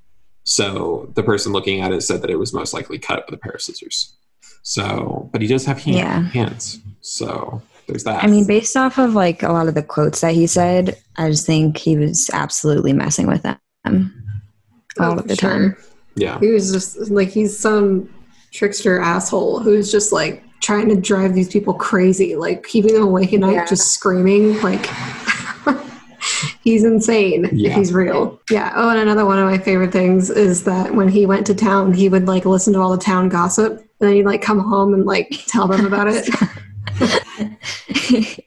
[0.45, 3.39] So the person looking at it said that it was most likely cut with a
[3.39, 4.17] pair of scissors.
[4.63, 6.23] So but he does have hand, Yeah.
[6.23, 6.81] hands.
[7.01, 8.23] So there's that.
[8.23, 11.31] I mean, based off of like a lot of the quotes that he said, I
[11.31, 15.51] just think he was absolutely messing with them oh, all oh, of the sure.
[15.51, 15.77] time.
[16.15, 16.39] yeah.
[16.41, 18.13] He was just like he's some
[18.53, 23.33] trickster asshole who's just like trying to drive these people crazy, like keeping them awake
[23.33, 23.67] at night, Yeah.
[23.67, 24.61] just screaming.
[24.63, 24.87] Like
[26.63, 27.71] he's insane Yeah.
[27.71, 28.41] if he's real.
[28.51, 28.73] Yeah.
[28.77, 31.93] Oh, and another one of my favorite things is that when he went to town,
[31.95, 34.95] he would like listen to all the town gossip, and then he'd like come home
[34.95, 36.29] and like tell them about it.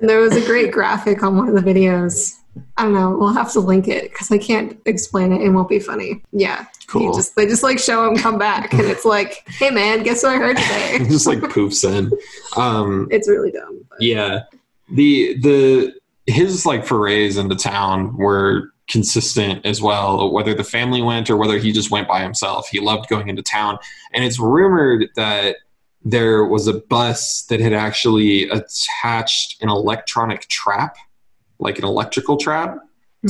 [0.00, 2.34] And there was a great graphic on one of the videos.
[2.76, 3.16] I don't know.
[3.18, 5.40] We'll have to link it because I can't explain it.
[5.42, 6.22] It won't be funny.
[6.32, 6.66] Yeah.
[6.86, 7.14] Cool.
[7.14, 10.32] just they just like show him come back, and it's like, hey man, guess what
[10.32, 10.98] I heard today?
[11.08, 12.10] just like poofs in
[12.60, 13.80] um It's really dumb.
[13.88, 14.40] but- yeah
[14.92, 15.94] the the
[16.26, 21.56] his like forays into town were consistent as well whether the family went or whether
[21.58, 23.78] he just went by himself he loved going into town
[24.12, 25.56] and it's rumored that
[26.04, 30.96] there was a bus that had actually attached an electronic trap
[31.64, 32.78] like an electrical trap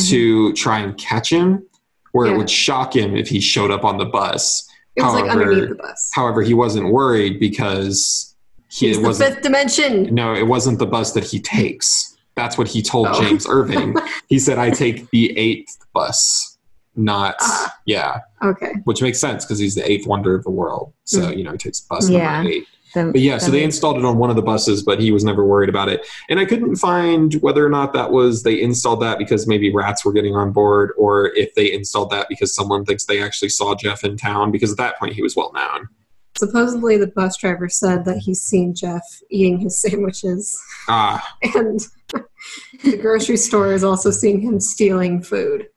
[0.08, 1.64] to try and catch him
[2.12, 5.24] where it would shock him if he showed up on the bus It was like
[5.26, 6.10] however- underneath the bus.
[6.12, 8.34] however he wasn't worried because
[8.68, 10.12] he He's wasn't fifth dimension.
[10.14, 12.16] no, it wasn't the bus that he takes.
[12.34, 13.20] That's what he told Oh.
[13.22, 13.94] James Irving.
[14.28, 16.58] He said, I take the eighth bus,
[16.96, 17.72] not, Ah.
[17.86, 18.72] yeah, Okay.
[18.84, 20.92] which makes sense because he's the eighth wonder of the world.
[21.04, 21.36] So, Mm.
[21.38, 22.34] you know, he takes bus Yeah.
[22.36, 22.66] number eight.
[22.94, 25.24] The- But yeah, so they installed it on one of the buses, but he was
[25.24, 26.06] never worried about it.
[26.30, 30.04] And I couldn't find whether or not that was they installed that because maybe rats
[30.04, 33.74] were getting on board or if they installed that because someone thinks they actually saw
[33.74, 35.88] Gef in town because at that point he was well known.
[36.36, 41.86] Supposedly, the bus driver said that he's seen Gef eating his sandwiches, Ah, and
[42.84, 45.68] the grocery store is also seeing him stealing food.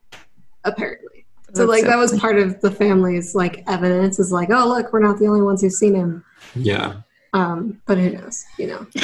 [0.63, 1.25] Apparently.
[1.53, 2.21] So That's like so that was funny.
[2.21, 5.61] part of the family's like evidence is like, oh look, we're not the only ones
[5.61, 6.23] who've seen him.
[6.55, 7.01] yeah.
[7.33, 8.87] Um, but who knows, you know?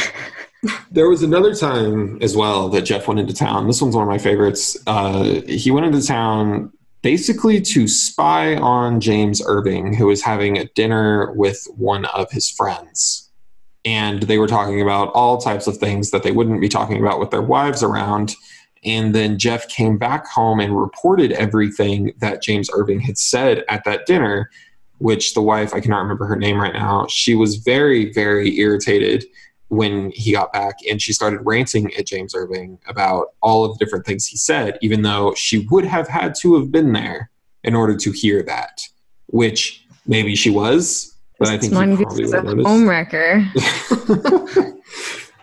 [0.91, 3.67] There was another time as well that Gef went into town.
[3.67, 4.77] This one's one of my favorites.
[4.87, 6.71] Uh, he went into town
[7.01, 12.49] basically to spy on James Irving, who was having a dinner with one of his
[12.49, 13.29] friends.
[13.85, 17.19] And they were talking about all types of things that they wouldn't be talking about
[17.19, 18.33] with their wives around.
[18.85, 23.83] And then Gef came back home and reported everything that James Irving had said at
[23.83, 24.49] that dinner,
[25.03, 29.25] which the wife, I cannot remember her name right now, she was very, very irritated
[29.67, 33.83] when he got back and she started ranting at James Irving about all of the
[33.83, 37.29] different things he said, even though she would have had to have been there
[37.65, 38.79] in order to hear that,
[39.27, 42.67] which maybe she was, but I think he Mongoose probably is a would have noticed.
[42.69, 43.45] home wrecker.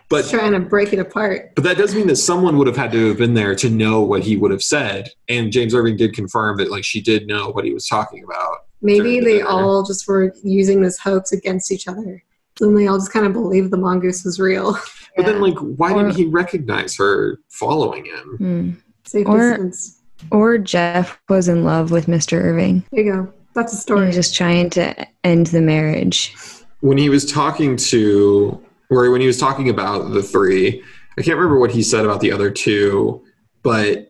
[0.08, 1.54] but Trying to break it apart.
[1.54, 4.00] but that does mean that someone would have had to have been there to know
[4.00, 5.10] what he would have said.
[5.28, 8.56] And James Irving did confirm that like she did know what he was talking about.
[8.82, 12.22] Maybe they all just were using this hoax against each other.
[12.58, 14.76] Then they all just kind of believed the mongoose was real.
[15.16, 18.36] But then like why Or- didn't he recognize her following him?
[18.38, 18.70] Hmm.
[19.04, 20.00] Safe Or- distance.
[20.30, 22.34] Or Gef was in love with Mr.
[22.40, 22.84] Irving.
[22.92, 23.32] There you go.
[23.54, 24.06] That's a He story.
[24.06, 26.34] was just trying to end the marriage.
[26.80, 28.58] when he was talking to
[28.88, 30.82] or when he was talking about the three
[31.18, 33.22] i can't remember what he said about the other two
[33.62, 34.09] but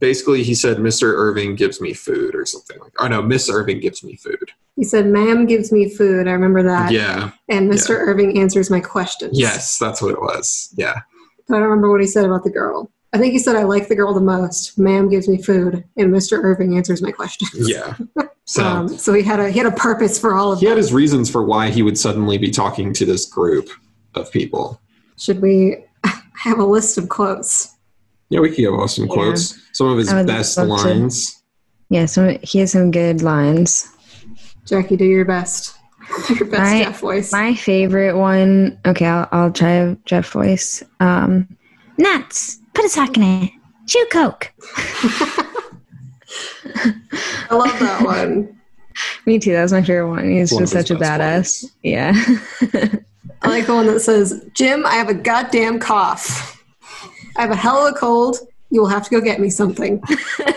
[0.00, 3.80] basically he said mr irving gives me food or something like oh no miss irving
[3.80, 6.92] gives me food He said, "Ma'am gives me food." I remember that.
[6.92, 7.90] yeah And Mr.
[7.98, 9.38] Irving answers my questions.
[9.38, 11.00] yes that's what it was yeah
[11.48, 12.90] But I don't remember what he said about the girl.
[13.14, 16.12] I think he said, "I like the girl the most." Ma'am gives me food, and
[16.12, 16.38] Mr.
[16.44, 17.68] Irving answers my questions.
[17.68, 17.94] yeah
[18.44, 20.76] so Um, so he had a he had a purpose for all of he had
[20.76, 23.68] his reasons for why he would suddenly be talking to this group
[24.14, 24.80] of people
[25.16, 25.84] Should we
[26.44, 27.74] have a list of quotes?
[28.30, 29.12] Yeah we could give off some Yeah.
[29.14, 30.88] quotes some of his best love to.
[30.88, 31.42] lines
[31.90, 33.88] Yeah, so he has some good lines.
[34.66, 35.74] Jackie, do your best.
[36.30, 37.32] Your best My- Gef voice.
[37.32, 38.78] My favorite one.
[38.86, 40.82] Okay, I'll, I'll try Gef voice.
[41.00, 41.48] Um,
[41.98, 42.58] nuts.
[42.74, 43.50] Put a sock in it.
[43.86, 44.52] Chew coke.
[46.74, 48.58] I love that one.
[49.26, 49.52] Me too.
[49.52, 50.30] That was my favorite one.
[50.30, 51.70] He's One just such a best badass.
[51.82, 52.12] Yeah.
[53.42, 56.57] I like the one that says, "Jim, I have a goddamn cough.
[57.38, 58.36] I have a hell of a cold.
[58.70, 60.02] You will have to go get me something."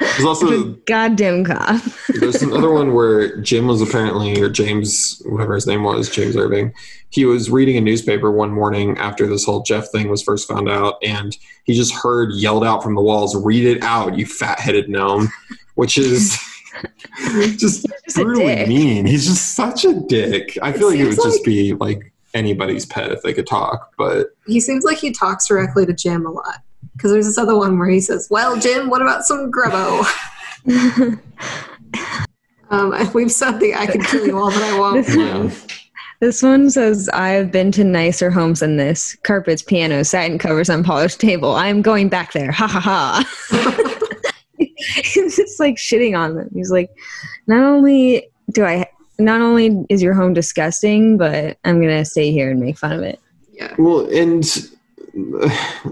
[0.00, 2.06] there's also Goddamn cough.
[2.20, 6.72] There's another one where Jim was apparently, or James, whatever his name was, James Irving.
[7.10, 10.68] He was reading a newspaper one morning after this whole Gef thing was first found
[10.68, 14.88] out, and he just heard yelled out from the walls, "Read it out, you fat-headed
[14.88, 15.28] gnome,"
[15.74, 16.38] which is
[17.56, 19.06] just Just brutally mean.
[19.06, 20.58] He's just such a dick.
[20.62, 23.46] I feel It like it would seems just be like anybody's pet if they could
[23.46, 26.62] talk, but He seems like he talks directly to Jim a lot.
[26.96, 30.04] Because there's this other one where he says, "Well, Jim, what about some grubbo?"
[32.70, 35.76] um, we've said the "I can kill you all, but I won't." This- yeah.
[36.20, 39.16] This one says, I've been to nicer homes than this.
[39.22, 41.54] Carpets, pianos, satin covers, unpolished table.
[41.54, 42.52] I'm going back there.
[42.52, 43.96] Ha ha ha.
[44.58, 46.50] He's just like shitting on them.
[46.52, 46.90] He's like,
[47.46, 48.86] not only do I,
[49.20, 52.92] not only is your home disgusting, but I'm going to stay here and make fun
[52.92, 53.20] of it.
[53.52, 53.74] Yeah.
[53.78, 54.44] Well, and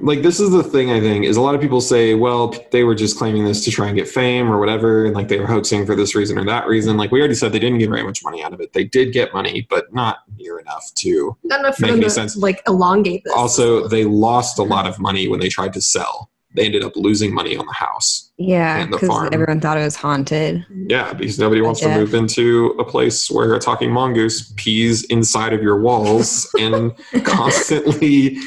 [0.00, 2.84] like this is the thing I think is a lot of people say, well, they
[2.84, 5.46] were just claiming this to try and get fame or whatever, and like they were
[5.46, 6.96] hoaxing for this reason or that reason.
[6.96, 8.72] Like we already said, they didn't get very much money out of it.
[8.72, 11.36] They did get money, but not near enough to.
[11.42, 12.36] Not enough Make any to sense.
[12.36, 13.32] like elongate this.
[13.34, 16.30] Also, they lost a lot of money when they tried to sell.
[16.58, 18.30] They ended up losing money on the house.
[18.36, 20.66] Yeah, because everyone thought it was haunted.
[20.70, 25.52] Yeah, because nobody wants to move into a place where a talking mongoose pees inside
[25.52, 26.92] of your walls and
[27.24, 28.38] constantly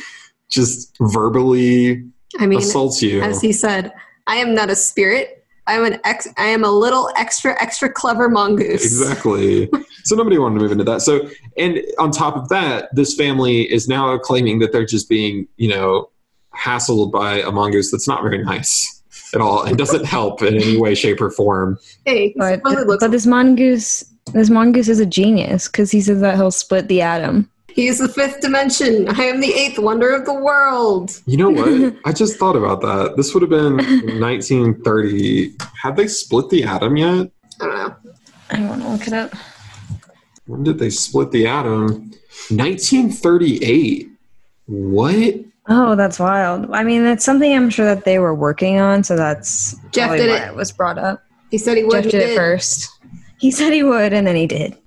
[0.49, 2.03] just verbally
[2.39, 3.21] I mean, assaults you.
[3.21, 3.93] as he said,
[4.27, 5.45] "I am not a spirit.
[5.67, 6.27] I am an ex.
[6.37, 9.69] I am a little extra, extra clever mongoose." Exactly.
[10.03, 11.01] so nobody wanted to move into that.
[11.01, 15.47] So, and on top of that, this family is now claiming that they're just being,
[15.55, 16.09] you know,
[16.55, 19.01] hassled by a mongoose that's not very nice
[19.33, 21.79] at all and doesn't help in any way, shape, or form.
[22.05, 26.19] Hey, he But, looks but this mongoose, this mongoose is a genius because he says
[26.21, 27.49] that he'll split the atom.
[27.69, 29.07] He is the fifth dimension.
[29.07, 31.21] I am the eighth wonder of the world.
[31.25, 31.95] You know what?
[32.03, 33.15] I just thought about that.
[33.15, 33.77] This would have been
[34.19, 35.53] 1930.
[35.81, 37.31] Had they split the atom yet?
[37.61, 37.95] I don't know.
[38.49, 39.33] I want to look it up.
[40.47, 42.11] When did they split the atom?
[42.49, 44.09] 1938.
[44.65, 45.35] What?
[45.67, 46.69] Oh, that's wild.
[46.71, 50.29] I mean, that's something I'm sure that they were working on, so that's Gef did
[50.29, 50.47] why it.
[50.49, 51.23] it was brought up.
[51.51, 52.03] He said he would.
[52.03, 52.89] Gef he did it first.
[53.37, 54.77] He said he would, and then he did.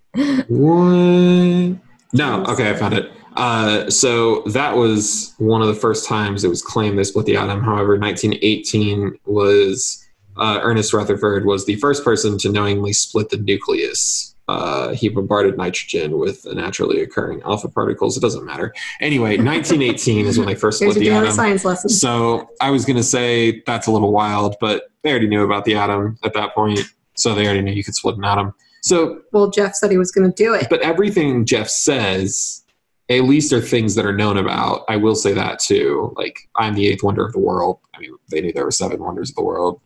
[0.49, 1.79] What?
[2.12, 3.11] No, okay, I found it.
[3.37, 7.37] Uh, so that was one of the first times it was claimed they split the
[7.37, 7.62] atom.
[7.62, 10.07] However, 1918 was
[10.37, 14.34] uh, Ernest Rutherford was the first person to knowingly split the nucleus.
[14.47, 18.16] Uh, he bombarded nitrogen with naturally occurring alpha particles.
[18.16, 18.74] It doesn't matter.
[19.01, 21.32] Anyway, 1918 is when they first split the atom.
[21.32, 21.88] science lesson.
[21.88, 25.64] So I was going to say that's a little wild, but they already knew about
[25.64, 26.80] the atom at that point.
[27.16, 28.53] So they already knew you could split an atom.
[28.82, 30.66] So Well, Gef said he was going to do it.
[30.68, 32.62] but everything Gef says,
[33.09, 34.84] at least are things that are known about.
[34.88, 36.12] I will say that too.
[36.16, 37.78] Like I'm the eighth wonder of the world.
[37.95, 39.80] I mean, they knew there were seven wonders of the world,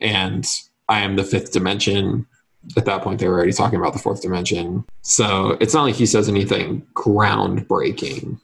[0.00, 0.44] and
[0.88, 2.26] I am the fifth dimension.
[2.76, 4.84] At that point, they were already talking about the fourth dimension.
[5.02, 8.38] So it's not like he says anything groundbreaking.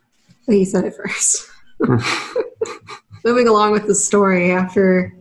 [0.46, 1.48] He said it first.
[3.24, 5.12] Moving along with the story, after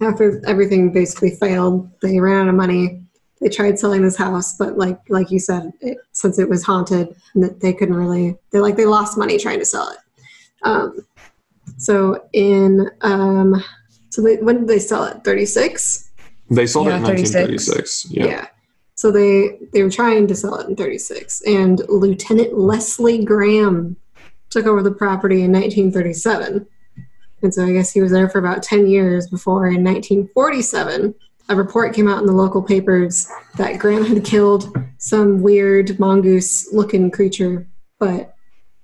[0.00, 3.02] after everything basically failed, they ran out of money.
[3.40, 7.14] They tried selling this house, but like like you said, it, since it was haunted,
[7.36, 8.36] that they couldn't really.
[8.50, 9.98] They like they lost money trying to sell it.
[10.62, 11.06] Um,
[11.78, 13.62] so in um,
[14.10, 15.24] so they, when did they sell it?
[15.24, 16.11] Thirty six.
[16.54, 17.34] They sold Yeah, it in 36.
[17.34, 18.06] 1936.
[18.10, 18.24] Yeah.
[18.26, 18.46] Yeah.
[18.94, 23.96] So they they were trying to sell it in 36 and Lieutenant Leslie Graham
[24.50, 26.66] took over the property in 1937.
[27.42, 31.14] And so I guess he was there for about 10 years before in 1947
[31.48, 36.72] a report came out in the local papers that Graham had killed some weird mongoose
[36.72, 37.66] looking creature,
[37.98, 38.31] but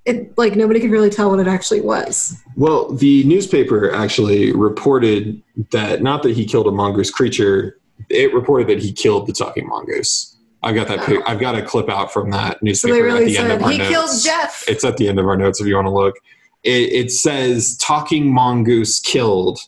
[0.09, 2.37] it like nobody could really tell what it actually was.
[2.55, 5.41] Well, the newspaper actually reported
[5.71, 7.79] that not that he killed a mongoose creature,
[8.09, 10.35] it reported that he killed the talking mongoose.
[10.63, 10.99] I've got that.
[10.99, 11.05] Oh.
[11.05, 13.51] pic- I've got a clip out from that So newspaper they at really the end
[13.51, 13.89] of our he notes.
[13.89, 14.63] killed Gef.
[14.67, 16.15] It's at the end of our notes if you want to look.
[16.63, 19.59] It, it says talking mongoose killed.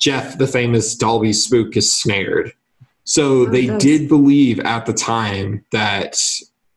[0.00, 2.52] Gef, the famous Dalby spook, is snared.
[3.04, 6.18] So Oh, they did believe at the time that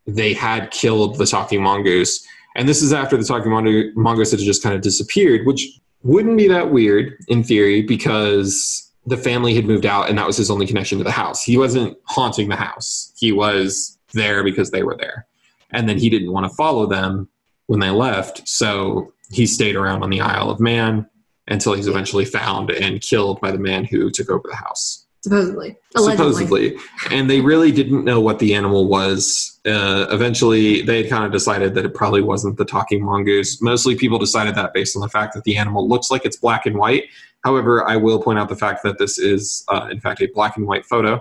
[0.05, 2.23] they had killed the talking mongoose.
[2.55, 3.51] And this is after the talking
[3.95, 9.17] mongoose had just kind of disappeared, which wouldn't be that weird in theory because the
[9.17, 11.43] family had moved out and that was his only connection to the house.
[11.43, 15.27] He wasn't haunting the house, he was there because they were there.
[15.71, 17.27] And then he didn't want to follow them
[17.67, 18.47] when they left.
[18.47, 21.09] So he stayed around on the Isle of Man
[21.47, 25.04] until he's eventually found and killed by the man who took over the house.
[25.25, 25.75] Supposedly.
[25.95, 26.33] Allegedly.
[26.45, 26.77] Supposedly.
[27.09, 29.59] And they really didn't know what the animal was.
[29.65, 33.59] Uh, eventually, they had kind of decided that it probably wasn't the talking mongoose.
[33.59, 36.67] Mostly people decided that based on the fact that the animal looks like it's black
[36.67, 37.05] and white.
[37.43, 40.57] However, I will point out the fact that this is, uh, in fact, a black
[40.57, 41.19] and white photo.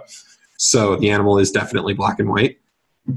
[0.59, 2.59] So the animal is definitely black and white.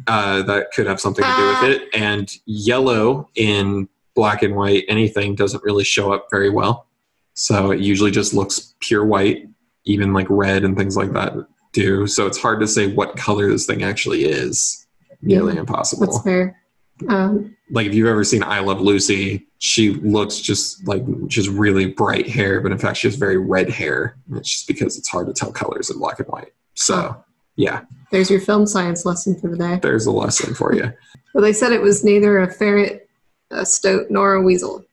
[0.08, 1.90] Uh, that could have something to do with it.
[1.94, 6.88] And yellow in black and white, anything doesn't really show up very well.
[7.34, 9.50] So it usually just looks pure white,
[9.88, 11.34] even like red and things like that
[11.74, 12.08] do.
[12.08, 14.86] So it's hard to say what color this thing actually is.
[15.22, 16.06] Nearly Yeah, impossible.
[16.06, 16.62] That's fair.
[17.10, 21.88] Um, like if you've ever seen I Love Lucy, she looks just like just really
[21.88, 24.18] bright hair, but in fact she has very red hair.
[24.34, 26.54] It's just because it's hard to tell colors in black and white.
[26.76, 27.24] So
[27.56, 27.82] yeah,
[28.12, 29.80] there's your film science lesson for the day.
[29.82, 30.92] there's a lesson for you.
[31.34, 33.08] Well, they said it was neither a ferret,
[33.52, 34.84] a stoat, nor a weasel.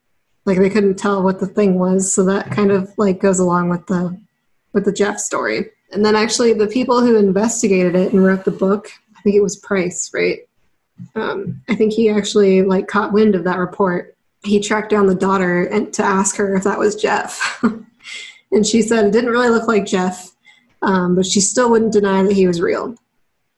[0.45, 3.71] Like they couldn't tell what the thing was, so that kind of like goes along
[3.71, 4.21] with the
[4.75, 5.71] with the Gef story.
[5.93, 9.43] And then actually, the people who investigated it and wrote the book, I think it
[9.43, 10.41] was Price, right?
[11.15, 14.17] Um, I think he actually like caught wind of that report.
[14.43, 17.41] He tracked down the daughter and to ask her if that was Gef,
[18.53, 20.33] and she said it didn't really look like Gef,
[20.83, 22.95] um, but she still wouldn't deny that he was real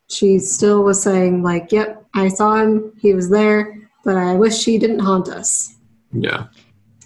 [0.09, 4.65] she still was saying like yep i saw him he was there but i wish
[4.65, 5.77] he didn't haunt us
[6.13, 6.47] Yeah.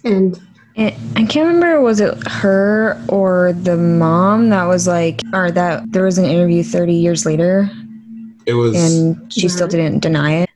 [0.03, 0.41] And
[0.77, 5.91] Eh, I can't remember was it her or the mom that was like or that
[5.91, 7.69] there was an interview 30 years later?
[8.45, 10.49] It was and she still didn't deny it.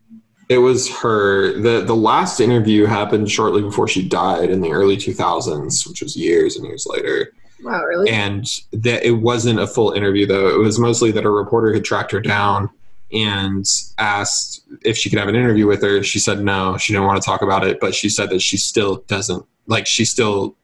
[0.49, 1.59] it was her.
[1.59, 6.15] The the last interview happened shortly before she died in the early 2000s, which was
[6.15, 7.31] years and years later.
[7.63, 8.09] wow really?
[8.09, 10.47] And that it wasn't a full interview though.
[10.47, 12.69] It was mostly that a reporter had tracked her down
[13.13, 13.65] and
[13.97, 16.03] asked if she could have an interview with her.
[16.03, 18.57] She said no she didn't want to talk about it but she said that she
[18.57, 20.55] still doesn't like she still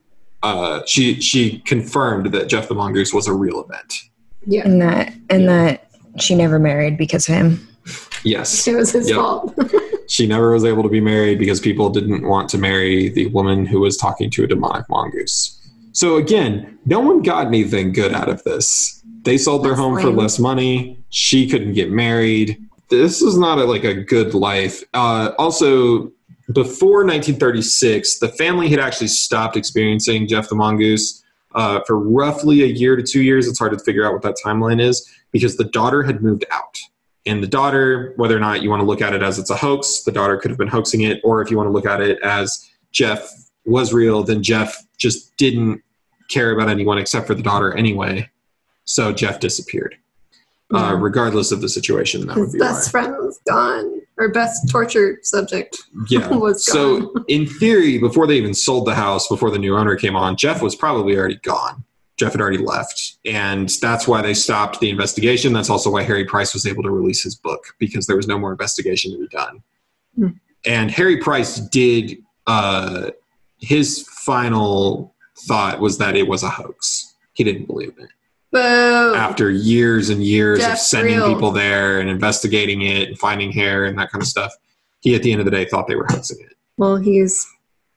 [0.43, 3.93] uh, she she confirmed that gef the mongoose was a real event
[4.45, 5.47] yeah And that and Yeah.
[5.65, 7.67] that she never married because of him.
[8.23, 9.15] yes it was his Yep.
[9.17, 9.59] fault
[10.07, 13.65] she never was able to be married because people didn't want to marry the woman
[13.65, 15.57] who was talking to a demonic mongoose.
[15.93, 19.01] So again, no one got anything good out of this.
[19.23, 21.01] They sold their That's home for less money.
[21.11, 22.57] She couldn't get married.
[22.89, 24.83] This is not a, like a good life.
[24.93, 26.11] Uh, also,
[26.53, 31.23] before 1936, the family had actually stopped experiencing Gef the mongoose
[31.53, 33.47] uh, for roughly a year to two years.
[33.47, 36.79] It's hard to figure out what that timeline is because the daughter had moved out.
[37.25, 39.55] And the daughter, whether or not you want to look at it as it's a
[39.55, 42.01] hoax, the daughter could have been hoaxing it, or if you want to look at
[42.01, 43.29] it as Gef
[43.65, 45.81] was real, then Gef just didn't
[46.29, 48.27] care about anyone except for the daughter anyway.
[48.85, 49.97] So Gef disappeared.
[50.73, 53.03] Uh, regardless of the situation, that would his be best why.
[53.03, 56.27] friend was gone or best torture subject Yeah.
[56.35, 60.15] was So in theory, before they even sold the house, before the new owner came
[60.15, 61.83] on, Gef was probably already gone.
[62.17, 63.17] Gef had already left.
[63.25, 65.53] And that's why they stopped the investigation.
[65.53, 68.37] That's also why Harry Price was able to release his book because there was no
[68.37, 69.63] more investigation to be done.
[70.15, 70.27] Hmm.
[70.65, 73.11] And Harry Price did, uh,
[73.59, 75.15] his final
[75.47, 77.15] thought was that it was a hoax.
[77.33, 78.09] He didn't believe it.
[78.51, 79.15] Boo.
[79.15, 81.33] After years and years of sending real.
[81.33, 84.53] people there and investigating it and finding hair and that kind of stuff,
[84.99, 86.55] he at the end of the day thought they were hoaxing it.
[86.77, 87.47] well he's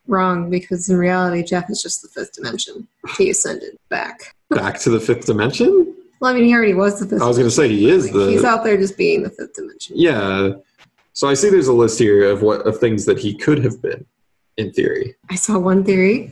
[0.06, 2.86] wrong because in reality gef is just the fifth dimension
[3.16, 5.94] he ascended back back to the fifth dimension.
[6.20, 7.20] Well, I mean, he already was the fifth.
[7.20, 8.32] I was going to say he is dimension.
[8.32, 9.96] He's out there just being the fifth dimension.
[9.98, 10.52] yeah.
[11.12, 13.80] So I see there's a list here of what of things that he could have
[13.82, 14.04] been,
[14.56, 15.14] in theory.
[15.30, 16.30] I saw one theory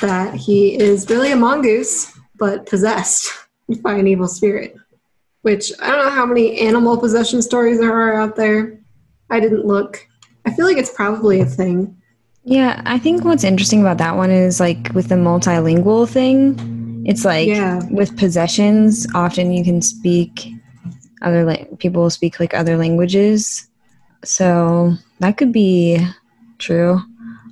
[0.00, 3.30] that he is really a mongoose, but possessed
[3.82, 4.76] by an evil spirit.
[5.42, 8.78] Which I don't know how many animal possession stories there are out there.
[9.30, 10.06] I didn't look.
[10.46, 11.96] I feel like it's probably a thing.
[12.44, 17.24] Yeah, I think what's interesting about that one is like with the multilingual thing, it's
[17.24, 17.80] like Yeah.
[17.90, 20.48] with possessions, often you can speak
[21.22, 23.68] other la- people speak like other languages.
[24.24, 26.04] So that could be
[26.58, 27.00] true.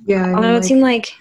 [0.05, 0.23] Yeah.
[0.23, 1.13] I mean, Although it like- seemed like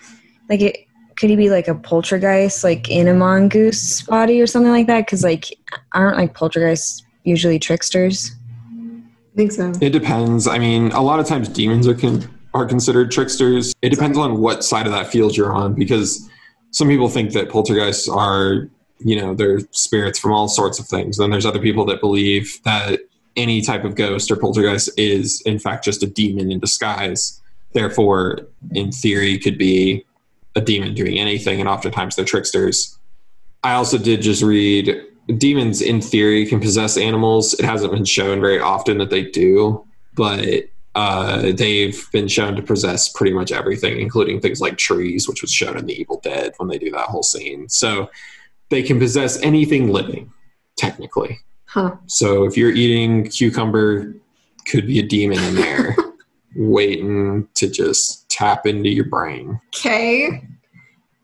[0.48, 0.76] like it
[1.20, 5.04] could he be like a poltergeist like in a mongoose body or something like that?
[5.04, 5.58] Because like
[5.92, 8.32] aren't like poltergeists usually tricksters?
[8.66, 9.70] I think so.
[9.82, 10.46] It depends.
[10.46, 13.74] I mean, a lot of times demons are con- are considered tricksters.
[13.82, 16.26] It depends on what side of that field you're on because
[16.70, 21.18] some people think that poltergeists are, you know, they're spirits from all sorts of things.
[21.18, 23.00] Then there's other people that believe that
[23.36, 27.42] any type of ghost or poltergeist is in fact just a demon in disguise.
[27.72, 30.06] Therefore, in theory, could be
[30.56, 32.98] a demon doing anything, and oftentimes they're tricksters.
[33.62, 35.02] I also did just read
[35.38, 37.54] demons in theory can possess animals.
[37.54, 39.84] It hasn't been shown very often that they do,
[40.14, 45.42] but uh, they've been shown to possess pretty much everything, including things like trees, which
[45.42, 47.68] was shown in The Evil Dead when they do that whole scene.
[47.68, 48.10] So
[48.70, 50.32] they can possess anything living,
[50.76, 51.38] technically.
[51.66, 51.96] Huh.
[52.06, 54.14] So if you're eating cucumber,
[54.66, 55.96] could be a demon in there
[56.56, 59.60] waiting to just tap into your brain.
[59.68, 60.42] Okay.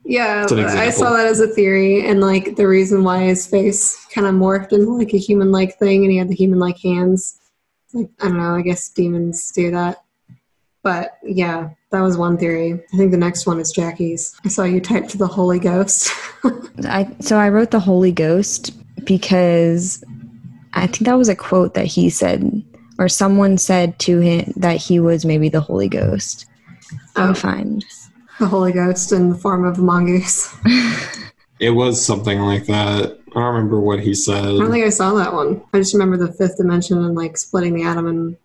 [0.08, 4.26] Yeah, I saw that as a theory, and like the reason why his face kind
[4.26, 7.40] of morphed into like a human-like thing, and he had the human-like hands.
[7.92, 10.04] Like I don't know, I guess demons do that.
[10.84, 12.74] But yeah, that was one theory.
[12.74, 14.38] I think the next one is Jackie's.
[14.44, 16.12] I saw you type to the Holy Ghost.
[16.84, 18.72] I so I wrote the Holy Ghost
[19.04, 20.04] because
[20.74, 22.62] I think that was a quote that he said
[22.98, 26.46] or someone said to him that he was maybe the Holy Ghost.
[27.16, 27.34] I'll Oh.
[27.34, 27.84] find.
[28.38, 30.54] the Holy Ghost in the form of a mongoose.
[31.58, 33.18] It was something like that.
[33.30, 34.44] I don't remember what he said.
[34.44, 35.62] I don't think I saw that one.
[35.72, 38.36] I just remember the fifth dimension and like splitting the atom and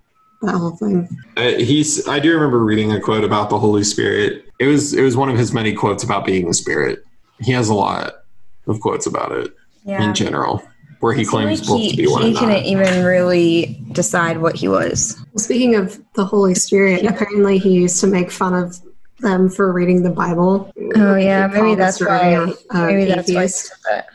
[0.44, 1.10] that whole thing.
[1.36, 2.08] Uh, he's.
[2.08, 4.46] I do remember reading a quote about the Holy Spirit.
[4.60, 4.94] It was.
[4.94, 7.04] It was one of his many quotes about being the Spirit.
[7.42, 8.24] He has a lot
[8.66, 9.54] of quotes about it
[9.86, 10.64] in general,
[11.02, 12.22] where he claims like both he, to be one.
[12.22, 12.66] He couldn't not.
[12.66, 15.18] even really decide what he was.
[15.34, 18.80] Well, speaking of the Holy Spirit, apparently he used to make fun of
[19.20, 20.72] them for reading the Bible.
[20.96, 22.80] Oh yeah, maybe that's Australia, why.
[22.80, 23.34] uh, maybe that's why.
[23.34, 23.66] he atheist.
[23.68, 24.08] said that.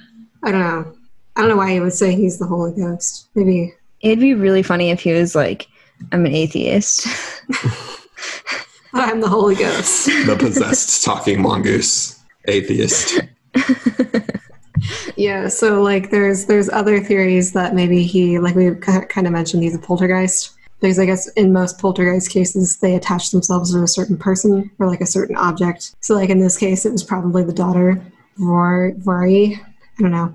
[0.43, 0.97] I don't know.
[1.37, 3.29] I don't know why he would say he's the Holy Ghost.
[3.35, 5.67] Maybe It'd be really funny if he was like,
[6.13, 7.07] "I'm an atheist."
[8.93, 10.07] I'm the Holy Ghost.
[10.07, 13.21] the possessed talking mongoose atheist.
[15.17, 15.49] yeah.
[15.49, 19.75] So like, there's there's other theories that maybe he like we kind of mentioned he's
[19.75, 24.17] a poltergeist because I guess in most poltergeist cases they attach themselves to a certain
[24.17, 25.95] person or like a certain object.
[26.01, 28.03] So like in this case, it was probably the daughter,
[28.37, 29.59] Vor Vori.
[29.59, 30.35] I don't know.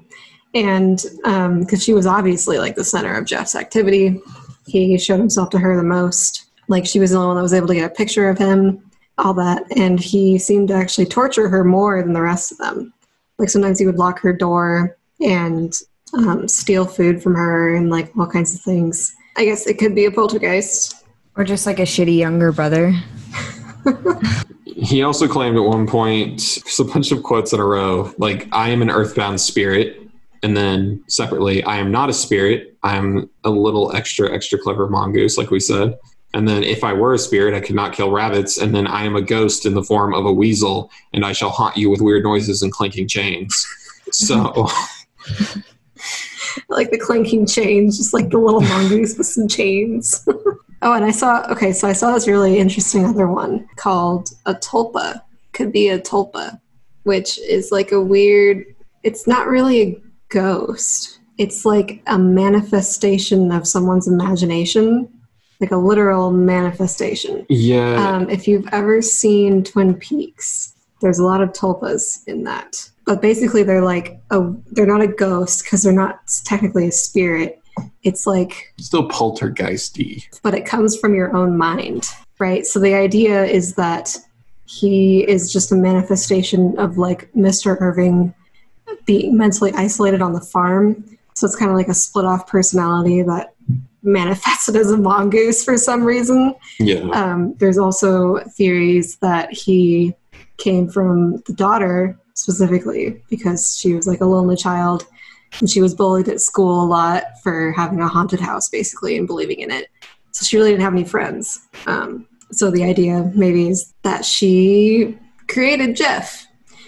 [0.53, 4.19] And um, because she was obviously like the center of Gef's activity,
[4.65, 6.45] he showed himself to her the most.
[6.67, 8.81] Like she was the only one that was able to get a picture of him,
[9.17, 9.63] all that.
[9.77, 12.93] And he seemed to actually torture her more than the rest of them.
[13.41, 15.73] Like sometimes he would lock her door and
[16.13, 19.13] um, steal food from her and like all kinds of things.
[19.35, 21.03] I guess it could be a poltergeist.
[21.35, 22.93] or just like a shitty younger brother.
[24.65, 28.47] He also claimed at one point, just a bunch of quotes in a row, like,
[28.51, 29.97] I am an earthbound spirit.
[30.43, 32.75] And then separately, I am not a spirit.
[32.81, 35.97] I'm a little extra, extra clever mongoose, like we said.
[36.33, 38.57] And then if I were a spirit, I could not kill rabbits.
[38.57, 41.49] And then I am a ghost in the form of a weasel, and I shall
[41.49, 43.67] haunt you with weird noises and clinking chains.
[44.13, 44.67] So
[46.69, 50.27] like the clinking chains, just like the little mongoose with some chains.
[50.81, 54.53] oh, and I saw, okay, so I saw this really interesting other one called a
[54.53, 55.21] tulpa.
[55.53, 56.59] Could be a tulpa,
[57.03, 58.65] which is like a weird,
[59.03, 61.19] it's not really a ghost.
[61.37, 65.09] It's like a manifestation of someone's imagination,
[65.61, 67.45] like a literal manifestation.
[67.47, 72.89] yeah, Um, if you've ever seen Twin Peaks, there's a lot of tulpas in that.
[73.05, 77.61] But basically, they're like a, they're not a ghost because they're not technically a spirit.
[78.03, 80.25] It's like, still poltergeisty.
[80.41, 82.07] but it comes from your own mind,
[82.39, 82.65] right?
[82.65, 84.17] So the idea is that
[84.65, 87.79] he is just a manifestation of like Mr.
[87.79, 88.33] Irving
[89.05, 91.03] being mentally isolated on the farm.
[91.33, 93.53] So it's kind of like a split off personality that
[94.03, 96.55] manifested as a mongoose for some reason.
[96.79, 97.09] Yeah.
[97.09, 100.15] Um, there's also theories that he
[100.57, 105.05] came from the daughter specifically because she was like a lonely child
[105.59, 109.27] and she was bullied at school a lot for having a haunted house basically and
[109.27, 109.87] believing in it.
[110.31, 111.67] So she really didn't have any friends.
[111.87, 116.45] Um, so the idea maybe is that she created Gef,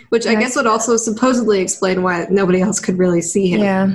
[0.09, 3.61] which I guess would also supposedly explain why nobody else could really see him.
[3.61, 3.91] Yeah.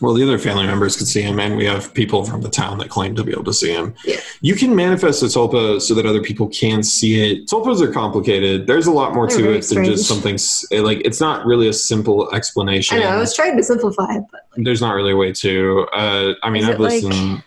[0.00, 2.78] Well, the other family members could see him, and we have people from the town
[2.78, 3.94] that claim to be able to see him.
[4.04, 4.20] Yeah.
[4.42, 7.46] You can manifest a tulpa so that other people can see it.
[7.48, 8.66] Tulpas are complicated.
[8.66, 10.38] There's a lot more They're to very it than just something
[10.84, 12.98] like it's not really a simple explanation.
[12.98, 15.86] I know, I was trying to simplify it, but There's not really a way to.
[15.92, 17.42] Uh, I mean, Is I've it like- listened.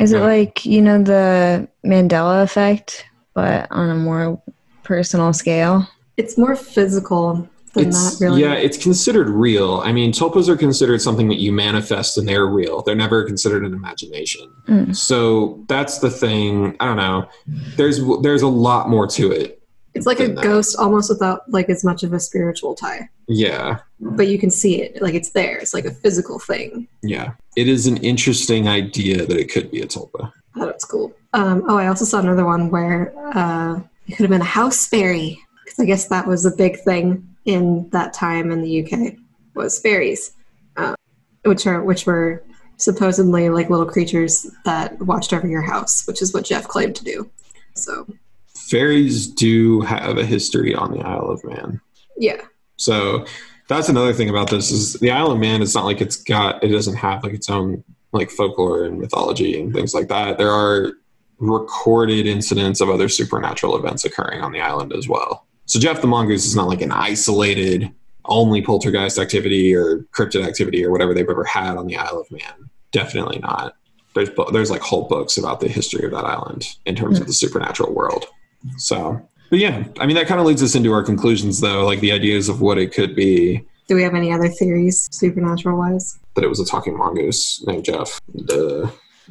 [0.00, 0.24] Is it Yeah.
[0.24, 4.42] like, you know, the Mandela effect, but on a more
[4.82, 5.88] personal scale?
[6.16, 8.42] it's more physical than It's, really.
[8.42, 9.80] Yeah, it's considered real.
[9.84, 12.82] I mean, tulpas are considered something that you manifest and they're real.
[12.82, 14.52] They're never considered an imagination.
[14.68, 14.94] Mm.
[14.94, 16.76] So that's the thing.
[16.80, 17.28] I don't know.
[17.76, 19.60] There's there's a lot more to it.
[19.94, 20.42] It's like a that.
[20.42, 23.08] ghost almost without like as much of a spiritual tie.
[23.28, 23.78] Yeah.
[24.00, 25.00] But you can see it.
[25.00, 25.56] Like it's there.
[25.58, 26.88] It's like a physical thing.
[27.02, 27.34] Yeah.
[27.56, 30.32] It is an interesting idea that it could be a tulpa.
[30.54, 31.12] I thought it was cool.
[31.32, 34.86] Um, oh, I also saw another one where uh, it could have been a house
[34.86, 35.40] fairy.
[35.64, 39.14] Because I guess that was a big thing in that time in the UK
[39.54, 40.32] was fairies,
[40.76, 40.94] uh,
[41.44, 42.42] which are which were
[42.76, 47.04] supposedly like little creatures that watched over your house, which is what Gef claimed to
[47.04, 47.30] do.
[47.74, 48.06] So
[48.56, 51.80] Fairies do have a history on the Isle of Man.
[52.16, 52.42] yeah,
[52.76, 53.26] So
[53.68, 55.62] that's another thing about this is the Isle of Man.
[55.62, 59.60] It's not like it's got it doesn't have like its own like folklore and mythology
[59.60, 60.38] and things like that.
[60.38, 60.92] There are
[61.38, 65.46] recorded incidents of other supernatural events occurring on the island as well.
[65.66, 67.90] So Gef the Mongoose is not like an isolated
[68.26, 72.30] only poltergeist activity or cryptid activity or whatever they've ever had on the Isle of
[72.30, 72.70] Man.
[72.92, 73.74] Definitely not.
[74.14, 77.26] There's bo- there's like whole books about the history of that island in terms of
[77.26, 78.26] the supernatural world.
[78.76, 82.00] So, but yeah, I mean that kind of leads us into our conclusions though, like
[82.00, 83.66] the ideas of what it could be.
[83.88, 86.18] do we have any other theories, supernatural wise?
[86.34, 88.20] That it was a talking mongoose named Gef.
[88.46, 88.88] Duh.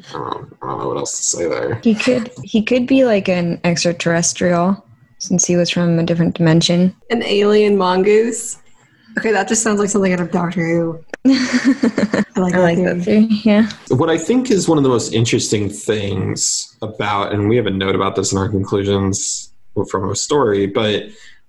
[0.10, 1.76] I don't, I don't know what else to say there.
[1.84, 4.84] He could he could be like an extraterrestrial
[5.24, 6.96] since he was from a different dimension.
[7.10, 8.58] An alien mongoose.
[9.18, 11.04] Okay, that just sounds like something out of Doctor Who.
[11.26, 12.94] I like I that like theory.
[12.94, 13.28] that theory.
[13.44, 13.70] Yeah.
[13.90, 17.72] What I think is one of the most interesting things about, and we have a
[17.72, 19.52] note about this in our conclusions
[19.90, 21.04] from our story, but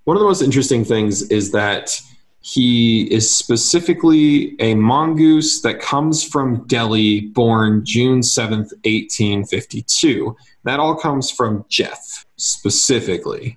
[0.05, 1.99] one of the most interesting things is that
[2.41, 10.37] he is specifically a mongoose that comes from Delhi, born June 7th, 1852.
[10.65, 13.57] That all comes from Gef specifically.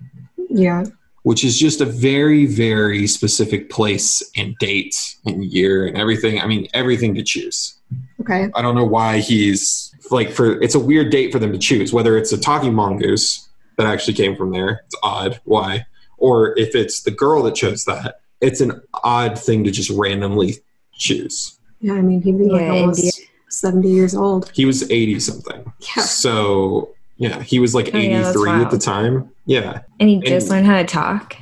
[0.50, 0.84] Yeah.
[1.24, 6.40] which is just a very, very specific place and date and year and everything.
[6.40, 7.76] I mean, everything to choose.
[8.20, 8.48] Okay.
[8.54, 11.92] I don't know why he's like for it's a weird date for them to choose,
[11.92, 14.82] whether it's a talking mongoose that actually came from there.
[14.86, 15.38] It's odd.
[15.44, 15.84] Why?
[16.16, 20.56] Or if it's the girl that chose that, it's an odd thing to just randomly
[20.94, 21.58] choose.
[21.80, 23.12] Yeah, I mean, he'd be like Yeah, almost India.
[23.50, 24.50] 70 years old.
[24.54, 25.72] He was 80 something.
[25.96, 26.02] Yeah.
[26.04, 29.30] So, yeah, he was like Oh, yeah, 83 at the time.
[29.44, 29.80] Yeah.
[30.00, 31.36] And he just And- learned how to talk.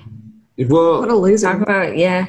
[0.59, 1.47] Well, What a loser.
[1.53, 2.27] Talk about yeah.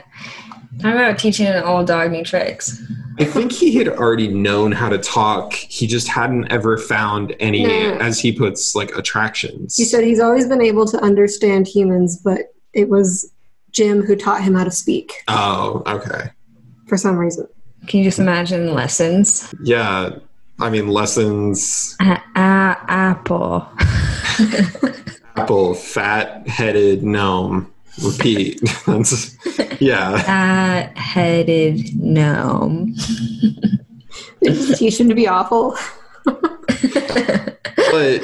[0.79, 2.83] Talk about teaching an old dog new tricks.
[3.19, 5.53] I think he had already known how to talk.
[5.53, 7.97] He just hadn't ever found any, Yeah.
[7.99, 9.75] as he puts, like attractions.
[9.75, 13.31] He said he's always been able to understand humans, but it was
[13.71, 16.29] Jim who taught him how to speak oh, okay.
[16.87, 17.47] for some reason.
[17.87, 19.51] Can you just imagine lessons?
[19.63, 20.09] Yeah.
[20.59, 23.67] I mean, lessons, A- a- apple.
[25.35, 27.71] apple, fat headed gnome.
[28.03, 28.61] Repeat.
[28.85, 29.35] That's,
[29.81, 30.21] yeah.
[30.21, 32.93] Fat-headed gnome.
[34.41, 35.75] Did you teach him to be awful?
[36.25, 38.21] But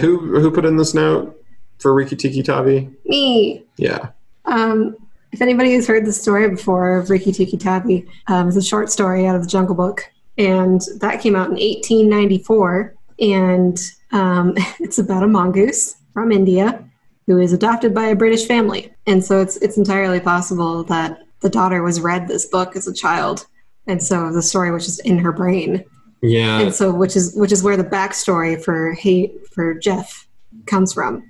[0.00, 1.34] who who put in this note
[1.78, 2.90] for Rikki Tikki Tavi?
[3.06, 3.64] Me.
[3.78, 4.10] Yeah.
[4.44, 4.96] Um,
[5.32, 8.90] if anybody has heard the story before of Rikki Tikki Tavi, um, it's a short
[8.90, 12.94] story out of the Jungle Book, and that came out in 1894.
[13.20, 13.78] And
[14.12, 16.82] um, it's about a mongoose from India
[17.26, 21.50] who is adopted by a British family, and so it's it's entirely possible that the
[21.50, 23.46] daughter was read this book as a child,
[23.88, 25.84] and so the story was just in her brain,
[26.22, 26.60] Yeah.
[26.60, 30.26] and so which is which is where the backstory for hate for Gef
[30.66, 31.28] comes from.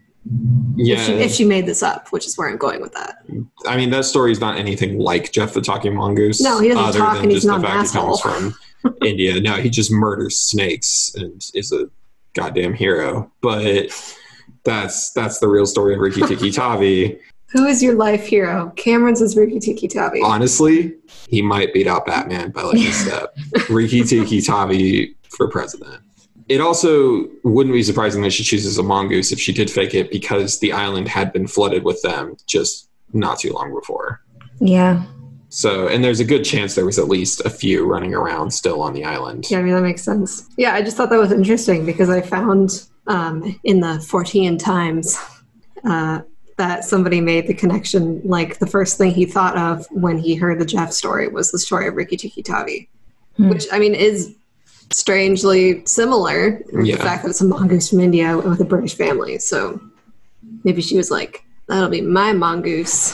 [0.74, 0.96] Yeah.
[0.96, 3.18] If, she, if she made this up, which is where I'm going with that.
[3.64, 6.40] I mean, that story is not anything like Gef the Talking Mongoose.
[6.42, 8.54] No, he doesn't talk and he's not an fact he comes from
[9.02, 9.40] India.
[9.40, 11.88] No, he just murders snakes and is a
[12.34, 13.30] goddamn hero.
[13.40, 13.90] But
[14.64, 17.18] that's that's the real story of Rikki Tikki Tavi.
[17.50, 18.72] Who is your life hero?
[18.76, 20.20] Cameron's is Rikki Tikki Tavi.
[20.20, 20.94] Honestly,
[21.28, 23.36] he might beat out Batman by like a step.
[23.70, 26.02] Rikki Tikki Tavi for president.
[26.48, 30.10] It also wouldn't be surprising that she chooses a mongoose if she did fake it
[30.10, 34.20] because the island had been flooded with them just not too long before.
[34.60, 35.04] Yeah.
[35.48, 38.82] So, and there's a good chance there was at least a few running around still
[38.82, 39.46] on the island.
[39.50, 40.48] Yeah, I mean, that makes sense.
[40.56, 45.16] Yeah, I just thought that was interesting because I found um, in the Fortean Times
[45.84, 46.22] uh,
[46.56, 48.20] that somebody made the connection.
[48.24, 51.58] Like, the first thing he thought of when he heard the Gef story was the
[51.58, 52.88] story of Rikki Tikki Tavi,
[53.36, 53.50] Hmm.
[53.50, 54.34] which, I mean, is
[54.92, 56.62] strangely similar.
[56.82, 56.96] Yeah.
[56.96, 59.38] The fact that it's a mongoose from India with a British family.
[59.38, 59.80] So
[60.64, 63.12] maybe she was like, that'll be my mongoose.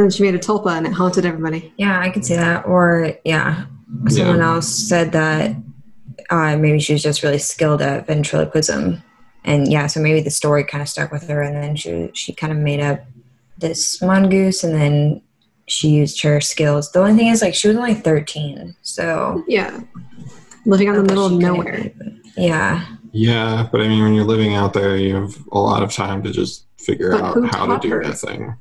[0.00, 1.74] And then she made a tulpa and it haunted everybody.
[1.76, 2.64] Yeah, I could see that.
[2.64, 3.66] Or yeah,
[4.08, 4.54] someone Yeah.
[4.54, 5.54] else said that
[6.30, 9.02] uh, maybe she was just really skilled at ventriloquism,
[9.44, 12.32] and yeah, so maybe the story kind of stuck with her, and then she she
[12.32, 13.04] kind of made up
[13.58, 15.20] this mongoose, and then
[15.66, 16.92] she used her skills.
[16.92, 19.80] The only thing is, like, she was only thirteen, so Yeah.
[20.66, 21.92] Living out in the middle of nowhere.
[21.96, 25.82] really- Yeah, Yeah, but I mean, when you're living out there, you have a lot
[25.82, 28.04] of time to just figure But out how to do her?
[28.04, 28.54] that thing.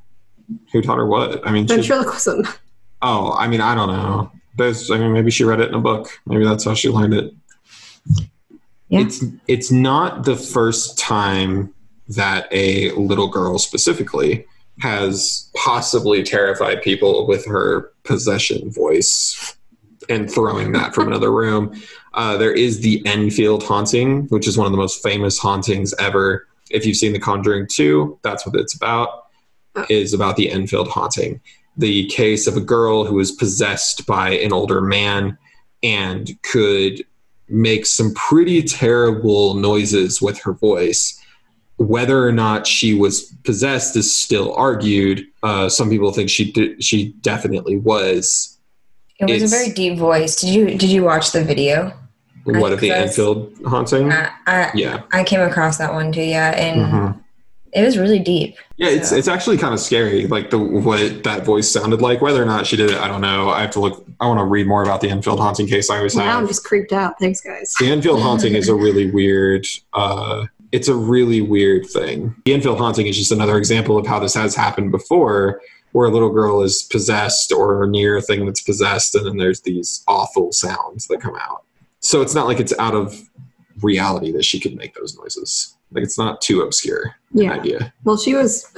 [0.72, 1.46] Who taught her what?
[1.48, 2.48] I mean, she, Ventriloquism.
[3.02, 4.32] oh, I mean, I don't know.
[4.58, 6.10] There's, I mean, maybe she read it in a book.
[6.26, 7.34] Maybe that's how she learned it.
[8.90, 9.02] Yeah.
[9.02, 11.74] It's it's not the first time
[12.08, 14.46] that a little girl specifically
[14.80, 19.56] has possibly terrified people with her possession voice
[20.10, 21.80] and throwing that from another room.
[22.14, 26.48] Uh, there is the Enfield haunting, which is one of the most famous hauntings ever.
[26.72, 29.19] If you've seen The Conjuring 2, that's what it's about.
[29.90, 31.40] Is about the Enfield haunting,
[31.78, 35.38] the case of a girl who was possessed by an older man
[35.84, 37.04] and could
[37.48, 41.16] make some pretty terrible noises with her voice.
[41.78, 45.26] Whether or not she was possessed is still argued.
[45.44, 48.58] Uh, some people think she she definitely was.
[49.20, 50.36] it was It's- a very deep voice.
[50.42, 51.94] Did you did you watch the video?
[52.46, 54.12] What of the Enfield haunting?
[54.12, 56.22] I I, Yeah, I came across that one too.
[56.24, 57.20] Yeah, and Mhm.
[57.74, 58.56] It was really deep.
[58.78, 58.88] yeah.
[58.90, 62.22] It's So- it's actually kind of scary, like the what that voice sounded like.
[62.22, 63.50] Whether or not she did it, I don't know.
[63.50, 64.06] I have to look.
[64.20, 65.90] I want to read more about the Enfield haunting case.
[65.90, 67.16] I always Now I'm just creeped out.
[67.20, 67.74] Thanks, guys.
[67.80, 69.66] The Enfield haunting is a really weird.
[69.94, 72.36] Uh, it's a really weird thing.
[72.46, 75.62] The Enfield haunting is just another example of how this has happened before,
[75.94, 79.62] where a little girl is possessed or near a thing that's possessed, and then there's
[79.62, 81.64] these awful sounds that come out.
[82.02, 83.20] So it's not like it's out of
[83.82, 85.76] reality that she could make those noises.
[85.92, 87.54] Like it's not too obscure an Yeah.
[87.54, 87.94] idea.
[88.04, 88.72] Well, she was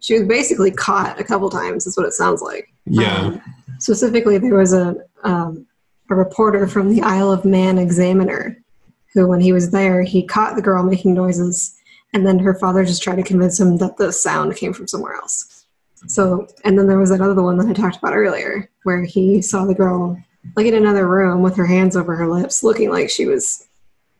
[0.00, 1.86] she was basically caught a couple times.
[1.86, 2.72] Is what it sounds like.
[2.86, 3.16] Yeah.
[3.26, 3.42] Um,
[3.78, 5.66] specifically, there was a um,
[6.10, 8.56] a reporter from the Isle of Man Examiner
[9.14, 11.74] who, when he was there, he caught the girl making noises,
[12.12, 15.14] and then her father just tried to convince him that the sound came from somewhere
[15.14, 15.66] else.
[16.08, 19.64] So, and then there was another one that I talked about earlier, where he saw
[19.66, 20.18] the girl
[20.56, 23.68] like in another room with her hands over her lips, looking like she was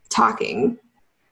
[0.08, 0.78] talking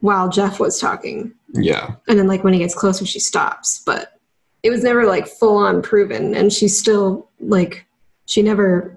[0.00, 1.32] while Gef was talking.
[1.52, 1.96] Yeah.
[2.08, 3.82] and then like when he gets closer she stops.
[3.84, 4.18] But
[4.62, 6.34] it was never like full on proven.
[6.34, 7.86] And she still like
[8.26, 8.96] she never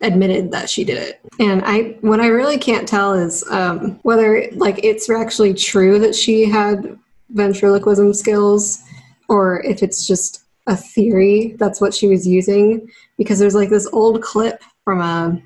[0.00, 1.20] admitted that she did it.
[1.38, 6.14] And i what i really can't tell is um, whether like it's actually true that
[6.14, 6.98] she had
[7.30, 8.82] ventriloquism skills
[9.28, 12.88] or if it's just a theory that's what she was using.
[13.18, 15.42] Because there's like this old clip from a,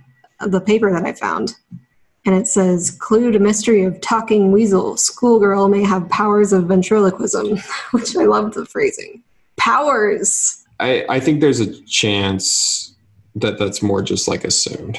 [0.47, 1.55] the paper that i found
[2.27, 7.59] and it says clue to mystery of talking weasel schoolgirl may have powers of ventriloquism
[7.93, 9.23] which i love the phrasing
[9.57, 12.95] powers I, I think there's a chance
[13.37, 14.99] that that's more just like assumed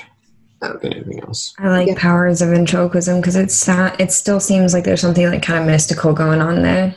[0.61, 0.78] Oh.
[0.82, 1.53] than anything else.
[1.59, 1.95] I like Yeah.
[1.97, 5.65] powers of ventriloquism because it's sa- it still seems like there's something like kind of
[5.67, 6.95] mystical going on there.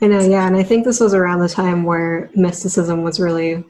[0.00, 3.64] i know yeah and i think this was around the time where mysticism was really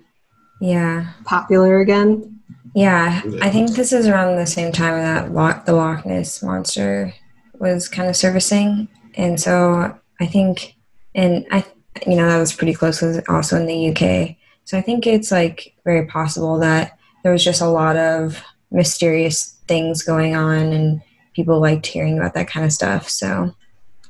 [0.61, 2.36] Yeah, popular again
[2.75, 3.23] yeah.
[3.25, 3.45] Yeah.
[3.45, 7.15] I think this is around the same time that Loch, the Loch Ness monster
[7.59, 10.77] was kind of servicing, and so I think,
[11.15, 11.65] and I,
[12.07, 13.01] you know, that was pretty close.
[13.01, 17.45] Was also in the UK, so I think it's like very possible that there was
[17.45, 21.03] just a lot of mysterious things going on, and
[21.35, 23.09] people liked hearing about that kind of stuff.
[23.09, 23.55] So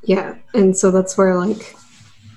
[0.07, 1.77] yeah and so that's where like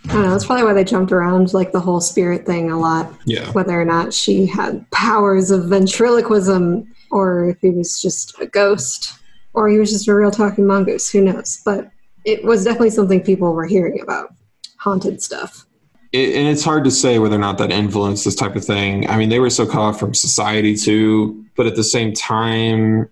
[0.06, 2.80] i don't know that's probably why they jumped around like the whole spirit thing a
[2.80, 3.52] lot Yeah.
[3.52, 9.14] whether or not she had powers of ventriloquism or if he was just a ghost
[9.54, 11.90] or he was just a real talking mongoose who knows but
[12.26, 14.34] it was definitely something people were hearing about
[14.78, 15.66] haunted stuff
[16.12, 19.08] it, and it's hard to say whether or not that influenced this type of thing.
[19.08, 23.08] I mean, they were so cut off from society too, but at the same time,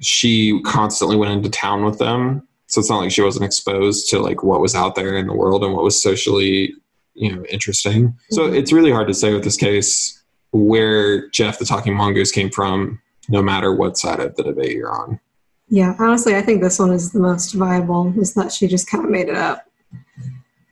[0.00, 2.46] she constantly went into town with them.
[2.66, 5.32] So it's not like she wasn't exposed to like what was out there in the
[5.34, 6.74] world and what was socially,
[7.14, 8.14] you know, interesting.
[8.30, 8.56] So Mhm.
[8.58, 13.00] it's really hard to say with this case where Gef the talking mongoose came from,
[13.28, 15.20] no matter what side of the debate you're on.
[15.68, 19.04] yeah honestly i think this one is the most viable is that she just kind
[19.04, 19.64] of made it up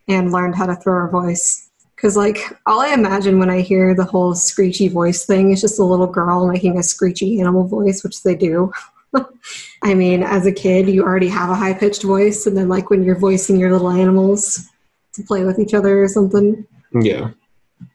[0.06, 3.94] and learned how to throw her voice Because, like, all I imagine when I hear
[3.94, 8.02] the whole screechy voice thing is just a little girl making a screechy animal voice,
[8.04, 8.70] which they do.
[9.82, 12.90] I mean, as a kid, you already have a high pitched voice, and then, like,
[12.90, 14.68] when you're voicing your little animals
[15.14, 16.66] to play with each other or something.
[16.92, 17.30] Yeah.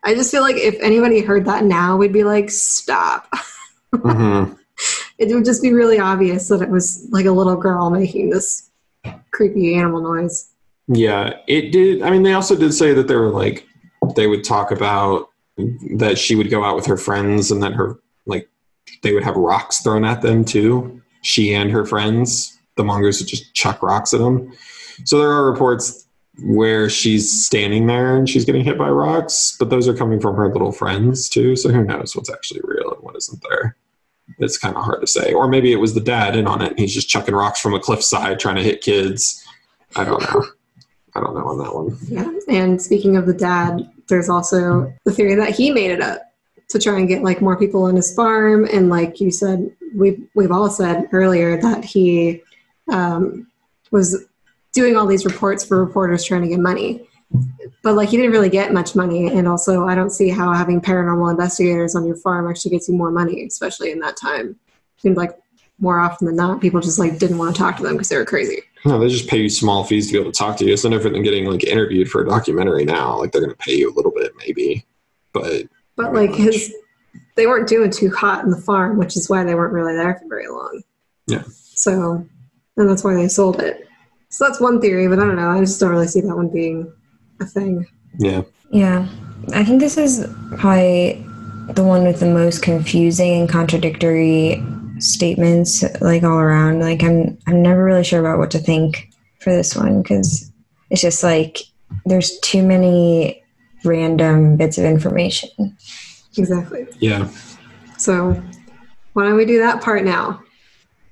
[0.03, 3.27] I just feel like if anybody heard that now, we'd be like, stop.
[3.95, 4.53] hmm
[5.17, 8.69] It would just be really obvious that it was like a little girl making this
[9.31, 10.51] creepy animal noise.
[10.87, 12.01] Yeah, it did.
[12.01, 13.67] I mean, they also did say that they were like,
[14.15, 15.29] they would talk about
[15.95, 18.49] that she would go out with her friends and then her, like,
[19.03, 20.98] they would have rocks thrown at them too.
[21.21, 24.53] She and her friends, the mongoose would just chuck rocks at them.
[25.05, 26.07] So there are reports
[26.41, 30.35] where she's standing there and she's getting hit by rocks, but those are coming from
[30.35, 31.55] her little friends too.
[31.55, 33.75] So who knows what's actually real and what isn't there?
[34.37, 35.33] It's kind of hard to say.
[35.33, 37.73] Or maybe it was the dad in on it and he's just chucking rocks from
[37.73, 39.45] a cliffside trying to hit kids.
[39.95, 40.45] I don't know.
[41.15, 41.97] I don't know on that one.
[42.07, 42.31] Yeah.
[42.47, 46.21] And speaking of the dad, there's also the theory that he made it up
[46.69, 48.65] to try and get like more people on his farm.
[48.71, 52.41] And like you said, we've we've all said earlier that he
[52.91, 53.47] um,
[53.91, 54.25] was
[54.73, 57.07] doing all these reports for reporters trying to get money.
[57.83, 60.81] But like he didn't really get much money, and also I don't see how having
[60.81, 64.49] paranormal investigators on your farm actually gets you more money, especially in that time.
[64.49, 65.31] it Seemed like
[65.79, 68.17] more often than not, people just like didn't want to talk to them because they
[68.17, 68.61] were crazy.
[68.85, 70.73] No, they just pay you small fees to be able to talk to you.
[70.73, 73.17] It's no different than getting like interviewed for a documentary now.
[73.17, 74.85] Like they're going to pay you a little bit, maybe,
[75.33, 75.63] but
[75.95, 76.73] But like his,
[77.39, 80.13] they weren't doing too hot in the farm, which is why they weren't really there
[80.15, 80.83] for very long.
[81.25, 81.43] Yeah.
[81.73, 82.25] So,
[82.75, 83.87] and that's why they sold it.
[84.27, 85.49] So that's one theory, but I don't know.
[85.49, 86.91] I just don't really see that one being
[87.39, 87.87] a thing.
[88.17, 89.07] yeah, Yeah,
[89.53, 90.27] I think this is
[90.57, 91.13] probably
[91.69, 94.61] the one with the most confusing and contradictory
[94.99, 96.81] statements, like all around.
[96.81, 99.09] Like I'm, I'm never really sure about what to think
[99.39, 100.51] for this one because
[100.89, 101.59] it's just like
[102.05, 103.41] there's too many
[103.85, 105.77] random bits of information.
[106.39, 106.87] Exactly.
[106.99, 107.27] yeah,
[107.97, 108.41] So,
[109.13, 110.41] why don't we do that part now?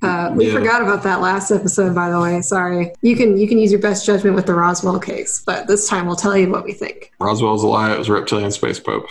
[0.01, 0.53] Uh, we Yeah.
[0.53, 2.41] forgot about that last episode, by the way.
[2.41, 2.91] Sorry.
[3.01, 6.05] You can you can use your best judgment with the Roswell case, but this time
[6.05, 7.11] we'll tell you what we think.
[7.19, 7.91] Roswell's a lie.
[7.93, 9.07] It was a reptilian space pope.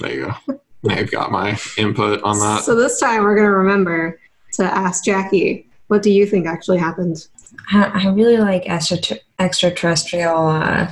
[0.00, 0.60] There you go.
[0.82, 2.64] Now you've got my input on that.
[2.64, 4.18] So this time we're gonna remember
[4.54, 7.26] to ask Jackie, what do you think actually happened?
[7.70, 10.90] I, I really like extra, extraterrestrial uh,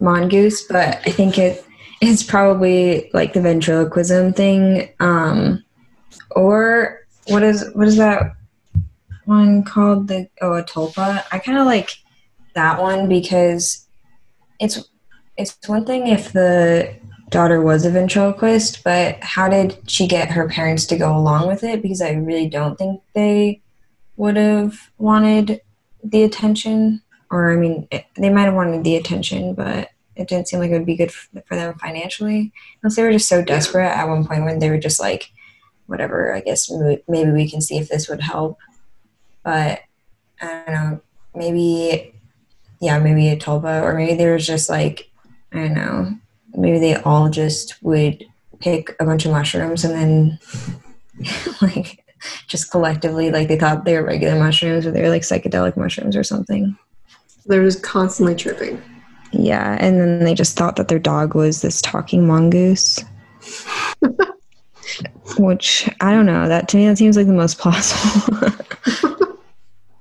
[0.00, 1.65] mongoose, but I think it
[2.00, 5.64] it's probably like the ventriloquism thing, um,
[6.32, 8.34] or what is what is that
[9.24, 10.08] one called?
[10.08, 11.24] The oh, a tulpa.
[11.32, 11.98] I kind of like
[12.54, 13.86] that one because
[14.60, 14.88] it's
[15.36, 16.94] it's one thing if the
[17.30, 21.64] daughter was a ventriloquist, but how did she get her parents to go along with
[21.64, 21.82] it?
[21.82, 23.60] Because I really don't think they
[24.16, 25.60] would have wanted
[26.02, 30.48] the attention or i mean it, they might have wanted the attention but it didn't
[30.48, 32.52] seem like it would be good for them financially.
[32.82, 35.30] Unless they were just so desperate at one point when they were just like
[35.86, 36.68] whatever i guess
[37.06, 38.58] maybe we can see if this would help.
[39.42, 39.80] But
[40.40, 41.00] i don't know
[41.34, 42.12] maybe
[42.80, 45.10] yeah maybe a tulpa or maybe they was just like
[45.52, 46.14] i don't know
[46.54, 48.24] maybe they all just would
[48.58, 50.38] pick a bunch of mushrooms and then
[51.62, 52.04] like
[52.46, 56.16] just collectively like they thought they were regular mushrooms or they were like psychedelic mushrooms
[56.16, 56.76] or something.
[57.46, 58.82] They're just constantly tripping.
[59.38, 63.04] Yeah and then they just thought that their dog was this talking mongoose
[65.38, 68.50] which i don't know that to me that seems like the most plausible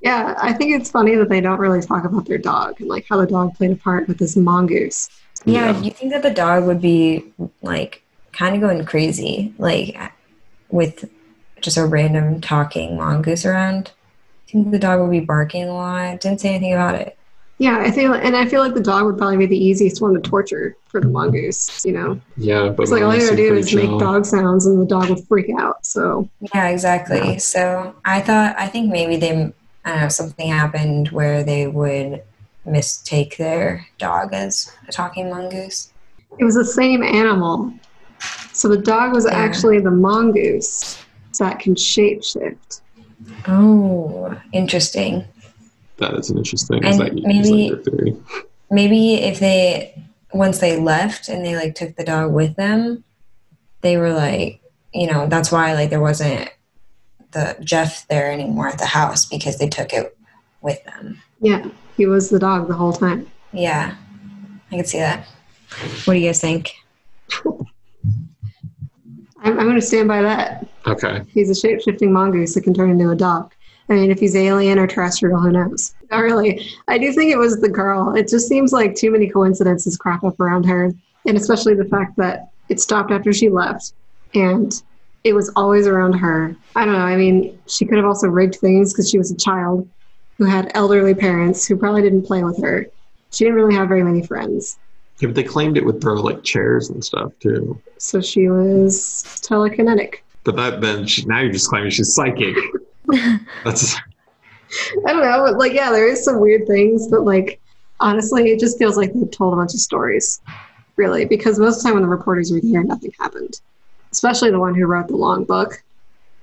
[0.01, 3.07] Yeah, I think it's funny that they don't really talk about their dog and like
[3.09, 5.09] how the dog played a part with this mongoose.
[5.45, 5.79] yeah, Yeah.
[5.79, 7.25] do you think that the dog would be
[7.63, 9.97] like kind of going crazy like
[10.69, 11.09] with
[11.59, 13.93] just a random talking mongoose around
[14.47, 17.17] I think the dog would be barking a lot didn't say anything about it
[17.57, 20.13] Yeah, I feel and I feel like the dog would probably be the easiest one
[20.13, 21.85] to torture for the mongoose.
[21.85, 24.25] You know, yeah, but it's like all you mongoose gotta do pretty is make dog
[24.25, 25.85] sounds and the dog would freak out.
[25.85, 27.39] So Yeah, exactly.
[27.39, 29.31] So I thought, I think maybe they,
[29.85, 32.23] I don't know, something happened where they would
[32.65, 35.93] mistake their dog as a talking mongoose.
[36.37, 37.71] it was the same animal.
[38.51, 39.31] So the dog was Yeah.
[39.37, 40.97] actually the mongoose
[41.39, 42.81] that can shapeshift.
[43.47, 45.23] Oh, interesting.
[45.97, 46.83] That is an interesting.
[46.83, 48.17] And is that maybe- your theory?
[48.71, 53.03] Maybe if they, once they left and they like took the dog with them,
[53.81, 54.59] they were like,
[54.93, 56.49] you know, that's why like there wasn't
[57.31, 60.17] the Gef there anymore at the house because they took it
[60.61, 61.21] with them.
[61.41, 63.29] Yeah, he was the dog the whole time.
[63.51, 63.95] Yeah,
[64.71, 65.27] I could see that.
[66.05, 66.73] What do you guys think?
[69.45, 70.65] I'm, I'm going to stand by that.
[70.87, 71.21] Okay.
[71.29, 73.53] He's a shapeshifting mongoose that can turn into a dog.
[73.89, 75.93] I mean, if he's alien or terrestrial, who knows?
[76.09, 76.67] Not really.
[76.87, 78.15] I do think it was the girl.
[78.15, 80.91] It just seems like too many coincidences crop up around her.
[81.27, 83.93] and especially the fact that it stopped after she left
[84.33, 84.81] and
[85.23, 86.55] it was always around her.
[86.75, 86.99] I don't know.
[86.99, 89.89] I mean, she could have also rigged things because she was a child
[90.37, 92.85] who had elderly parents who probably didn't play with her.
[93.31, 94.77] She didn't really have very many friends.
[95.19, 97.81] Yeah, but they claimed it would throw like chairs and stuff too.
[97.97, 100.17] So she was telekinetic.
[100.43, 102.55] But that then she, now you're just claiming she's psychic.
[103.63, 103.95] That's
[105.07, 105.57] I don't know.
[105.57, 107.59] Like, yeah, there is some weird things, but like,
[107.99, 110.41] honestly, it just feels like they told a bunch of stories,
[110.95, 113.61] really, because most of the time when the reporters were here, nothing happened.
[114.11, 115.83] Especially the one who wrote the long book.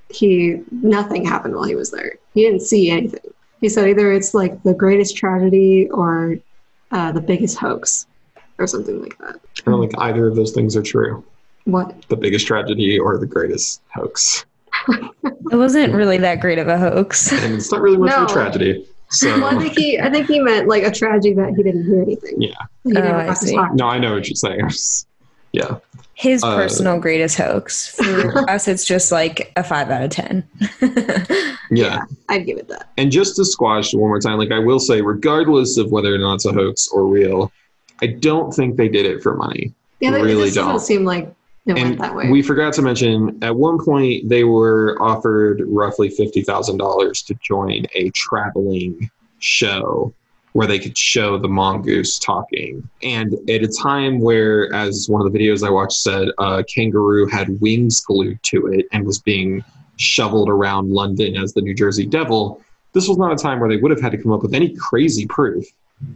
[0.09, 2.13] He nothing happened while he was there.
[2.33, 3.33] He didn't see anything.
[3.61, 6.37] He said either it's like the greatest tragedy or
[6.91, 8.05] uh, the biggest hoax,
[8.59, 9.39] or something like that.
[9.65, 11.23] I don't think either of those things are true.
[11.65, 12.05] What?
[12.09, 14.45] The biggest tragedy or the greatest hoax.
[15.53, 17.31] It wasn't really that great of a hoax.
[17.31, 18.87] And it's not really much of a tragedy.
[19.11, 21.85] So Well, I think he, I think he meant like a tragedy that he didn't
[21.85, 22.41] hear anything.
[22.41, 22.53] Yeah.
[22.83, 23.55] He Oh, I got to see.
[23.55, 24.69] no, I know what you're saying.
[25.51, 25.77] yeah.
[26.15, 27.89] His Uh, personal greatest hoax.
[27.95, 30.43] For us, it's just like a five out of ten.
[31.71, 32.03] Yeah.
[32.29, 32.89] I'd give it that.
[32.97, 36.19] And just to squash one more time, like I will say, regardless of whether or
[36.19, 37.51] not it's a hoax or real,
[38.01, 39.73] I don't think they did it for money.
[39.99, 40.67] Yeah, they, Really it just don't.
[40.73, 41.33] doesn't seem like
[41.65, 42.29] it and went that way.
[42.29, 48.09] we forgot to mention at one point they were offered roughly $50,000 to join a
[48.11, 49.09] traveling
[49.39, 50.13] show
[50.53, 52.87] where they could show the mongoose talking.
[53.01, 57.27] And at a time where, as one of the videos I watched said, a kangaroo
[57.27, 59.63] had wings glued to it and was being
[59.97, 62.61] shoveled around London as the New Jersey Devil,
[62.93, 64.75] this was not a time where they would have had to come up with any
[64.75, 65.65] crazy proof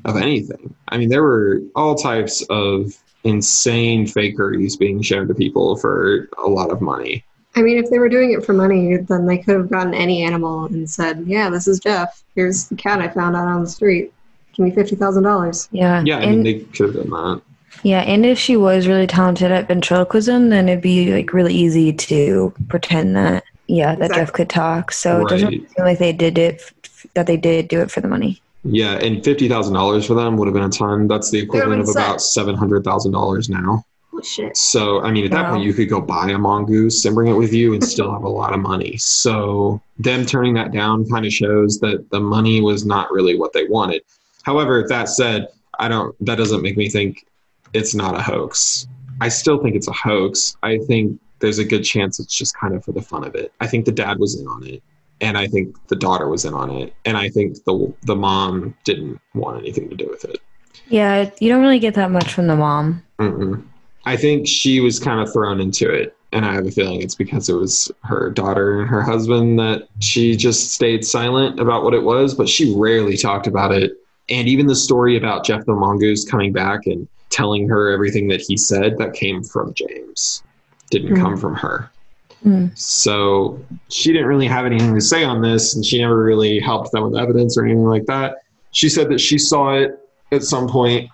[0.06, 0.74] of anything.
[0.90, 6.48] I mean, there were all types of insane fakeries being shown to people for a
[6.48, 7.24] lot of money.
[7.56, 10.22] I mean, if they were doing it for money, then they could have gotten any
[10.24, 12.08] animal and said, "Yeah, this is Gef.
[12.36, 14.14] Here's the cat I found out on the street.
[14.54, 16.04] Give me fifty thousand dollars." Yeah.
[16.06, 17.42] Yeah, I and, mean, they could have done that.
[17.84, 21.92] yeah, and if she was really talented at ventriloquism, then it'd be like really easy
[21.94, 24.92] to pretend that yeah, that Gef could talk.
[24.92, 25.70] So it doesn't Right.
[25.72, 26.72] feel like they did it
[27.16, 28.42] that they did do it for the money.
[28.70, 31.08] Yeah, and fifty thousand dollars for them would have been a ton.
[31.08, 33.84] That's the equivalent of about seven hundred thousand dollars now.
[34.14, 34.58] Oh shit!
[34.58, 35.52] So, I mean, at that Wow.
[35.54, 38.24] point, you could go buy a mongoose and bring it with you and still have
[38.24, 38.98] a lot of money.
[38.98, 43.54] So, them turning that down kind of shows that the money was not really what
[43.54, 44.02] they wanted.
[44.44, 45.50] However, that said,
[45.80, 46.16] I don't.
[46.26, 47.26] That doesn't make me think
[47.74, 48.88] it's not a hoax.
[49.22, 50.56] I still think it's a hoax.
[50.64, 53.52] I think there's a good chance it's just kind of for the fun of it.
[53.60, 54.82] I think the dad was in on it,
[55.22, 58.76] and I think the daughter was in on it, and I think the the mom
[58.84, 60.40] didn't want anything to do with it.
[60.90, 63.04] Yeah, you don't really get that much from the mom.
[63.20, 63.64] Mm-mm.
[64.06, 66.14] I think she was kind of thrown into it.
[66.34, 69.88] And I have a feeling it's because it was her daughter and her husband that
[70.00, 73.94] she just stayed silent about what it was, but she rarely talked about it.
[74.30, 78.42] And even the story about Gef the Mongoose coming back and telling her everything that
[78.42, 80.44] he said, that came from James,
[80.90, 81.22] didn't Mm.
[81.22, 81.90] come from her.
[82.46, 82.78] Mm.
[82.78, 83.60] So
[83.90, 87.04] she didn't really have anything to say on this, and she never really helped them
[87.04, 88.38] with evidence or anything like that.
[88.72, 90.00] She said that she saw it
[90.32, 91.10] at some point,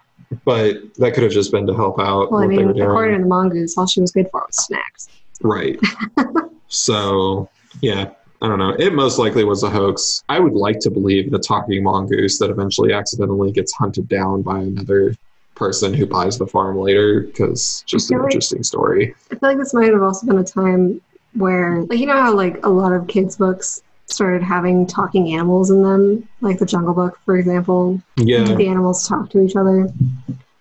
[0.45, 3.27] but that could have just been to help out Well, I mean, according to the
[3.27, 5.07] mongoose, all she was good for was snacks.
[5.41, 5.79] Right.
[6.67, 7.49] so,
[7.81, 8.11] yeah,
[8.41, 8.75] I don't know.
[8.77, 10.23] It most likely was a hoax.
[10.29, 14.59] I would like to believe the talking mongoose that eventually accidentally gets hunted down by
[14.59, 15.15] another
[15.55, 19.15] person who buys the farm later because just an like- interesting story.
[19.31, 20.99] I feel like this might have also been a time
[21.33, 25.71] where, like, you know how like a lot of kids' books started having talking animals
[25.71, 28.01] in them, like the Jungle Book, for example.
[28.17, 28.43] Yeah.
[28.43, 29.89] The animals talk to each other.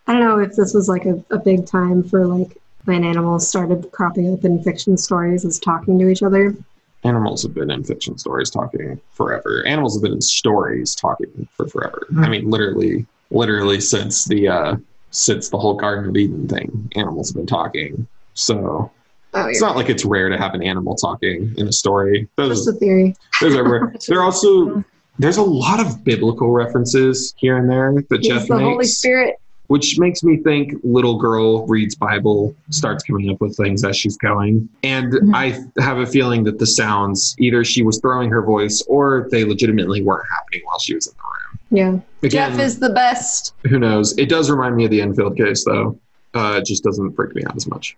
[0.07, 3.49] I don't know if this was like a, a big time for like when animals
[3.49, 6.57] started cropping up in fiction stories as talking to each other.
[7.05, 9.65] Animals have been in fiction stories talking forever.
[9.67, 12.07] Animals have been in stories talking for forever.
[12.17, 14.77] I mean, literally, literally since the uh,
[15.11, 18.07] since the whole Garden of Eden thing, animals have been talking.
[18.35, 18.91] So
[19.35, 19.67] Oh, it's yeah.
[19.69, 22.29] not like it's rare to have an animal talking in a story.
[22.37, 23.17] Those, Just a theory.
[23.41, 23.95] those are.
[24.09, 24.85] There also
[25.19, 28.85] there's a lot of biblical references here and there that He's Gef the makes, Holy
[28.87, 29.37] Spirit.
[29.69, 34.17] which makes me think little girl reads Bible, starts coming up with things as she's
[34.17, 35.35] going, and Mhm.
[35.35, 39.45] I have a feeling that the sounds either she was throwing her voice or they
[39.45, 42.03] legitimately weren't happening while she was in the room.
[42.23, 42.27] Yeah.
[42.27, 43.55] Again, Gef is the best.
[43.67, 44.17] who knows?
[44.19, 45.99] It does remind me of the Enfield case, though.
[46.35, 47.97] Uh, it just doesn't freak me out as much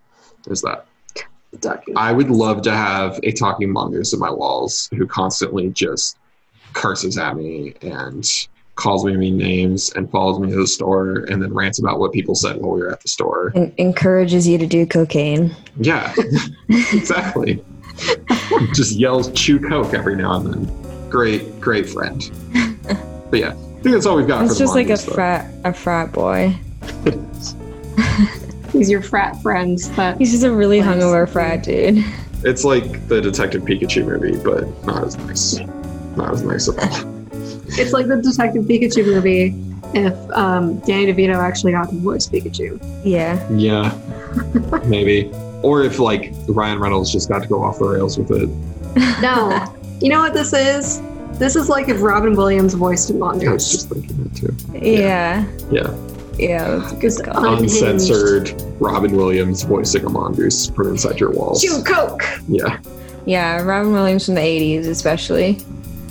[0.50, 0.86] as that.
[1.60, 1.96] Talking.
[1.96, 6.18] I would love to have a talking mongoose in my walls who constantly just
[6.72, 8.28] curses at me and
[8.76, 12.12] calls me mean names and follows me to the store and then rants about what
[12.12, 13.52] people said while we were at the store.
[13.54, 15.54] And encourages you to do cocaine.
[15.78, 16.12] Yeah,
[16.68, 17.64] exactly.
[18.74, 21.08] just yells chew coke every now and then.
[21.08, 22.28] Great, great friend.
[23.30, 24.38] But yeah, I think that's all we've got.
[24.40, 25.14] for It's the just like a though.
[25.14, 26.56] frat a frat boy.
[28.74, 30.96] He's your frat friend that He's just a really Nice.
[31.02, 32.04] hungover frat dude.
[32.42, 35.58] It's like the Detective Pikachu movie, but not as nice.
[36.16, 37.10] Not as nice at all.
[37.78, 39.54] it's like the Detective Pikachu movie
[39.94, 42.78] if um, Danny DeVito actually got to voice Pikachu.
[43.04, 43.48] Yeah.
[43.50, 43.92] Yeah,
[44.86, 45.30] maybe.
[45.62, 48.48] Or if like Ryan Reynolds just got to go off the rails with it.
[49.22, 49.64] No.
[50.00, 51.00] you know what this is?
[51.38, 54.78] This is like if Robin Williams voiced a I was just thinking that too.
[54.78, 55.44] Yeah.
[55.70, 56.13] Yeah, Yeah.
[56.38, 57.58] That's a good call.
[57.58, 61.62] Uncensored Robin Williams voicing a mongoose from inside your walls.
[61.62, 62.22] Chew Coke!
[62.48, 62.78] Yeah,
[63.26, 63.62] Yeah.
[63.62, 65.58] Robin Williams from the 80s, especially.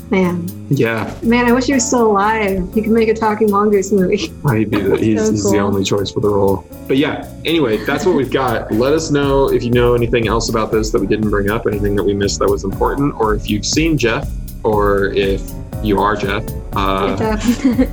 [0.09, 0.47] Man.
[0.69, 1.11] yeah.
[1.23, 2.71] Man, I wish he was still alive.
[2.71, 4.29] He could make a talking mongoose movie.
[4.43, 6.67] Might be the, he's, So he's the only choice for the role.
[6.87, 8.71] But yeah, anyway, that's what we've got.
[8.71, 11.65] Let us know if you know anything else about this that we didn't bring up,
[11.65, 14.29] anything that we missed that was important, or if you've seen Gef,
[14.63, 15.41] or if
[15.81, 16.47] you are Gef.
[16.75, 17.37] Uh,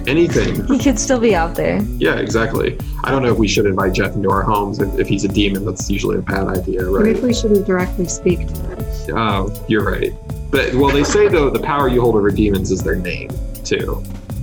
[0.06, 0.64] anything.
[0.66, 1.82] he could still be out there.
[1.98, 2.78] Yeah, exactly.
[3.04, 4.80] I don't know if we should invite Gef into our homes.
[4.80, 7.04] If, if he's a demon, that's usually a bad idea, right?
[7.04, 7.22] Maybe right?
[7.28, 9.18] we shouldn't directly speak to him.
[9.18, 10.12] Oh, you're right.
[10.50, 13.30] But well, they say though the power you hold over demons is their name
[13.64, 14.02] too.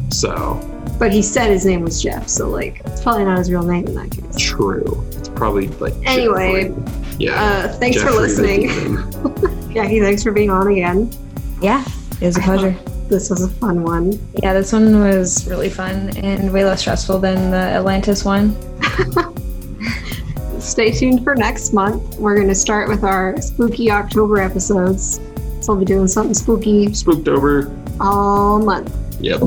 [0.09, 0.55] So
[0.99, 3.87] But he said his name was Gef, so like it's probably not his real name
[3.87, 4.35] in that case.
[4.37, 5.03] true.
[5.17, 6.83] It's probably like Anyway, Jeffrey.
[7.19, 7.43] yeah.
[7.43, 8.67] Uh, thanks for Jeffrey the listening.
[8.69, 9.73] demon.
[9.73, 11.11] Jackie, thanks for being on again.
[11.61, 11.83] Yeah.
[12.21, 12.75] It was a pleasure.
[13.09, 14.19] This was a fun one.
[14.43, 18.55] Yeah, this one was really fun and way less stressful than the Atlantis one.
[20.59, 22.17] Stay tuned for next month.
[22.17, 25.19] We're going to start with our spooky October episodes.
[25.61, 27.73] So we'll be doing something spooky Spooked over.
[27.99, 28.93] all month.
[29.21, 29.41] Yep.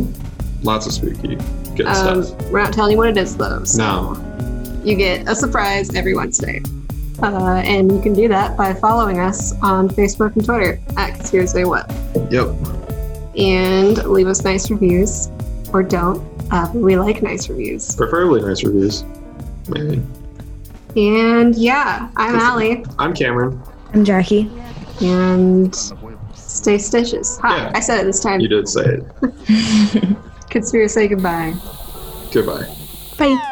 [0.62, 1.37] Lots of spooky.
[1.77, 2.51] Good Um, stuff.
[2.51, 3.62] we're not telling you what it is though.
[3.65, 4.81] So No.
[4.85, 6.62] you get a surprise every Wednesday.
[7.23, 11.65] Uh, and you can do that by following us on Facebook and Twitter at Conspiracy
[11.65, 11.91] What.
[12.31, 12.49] Yep.
[13.40, 15.28] And leave us nice reviews
[15.72, 16.20] or don't.
[16.52, 17.94] Uh, we like nice reviews.
[17.94, 19.04] Preferably nice reviews.
[19.68, 20.02] Maybe.
[20.96, 22.84] And yeah, I'm Allie.
[22.98, 23.62] I'm Cameron.
[23.94, 24.50] I'm Jackie.
[25.00, 25.74] And
[26.34, 27.38] stay stitches.
[27.38, 27.72] Hi, Yeah.
[27.74, 28.40] I said it this time.
[28.40, 30.16] You did say it.
[30.50, 31.54] Conspiracy goodbye.
[32.32, 32.66] Goodbye.
[33.16, 33.46] Bye.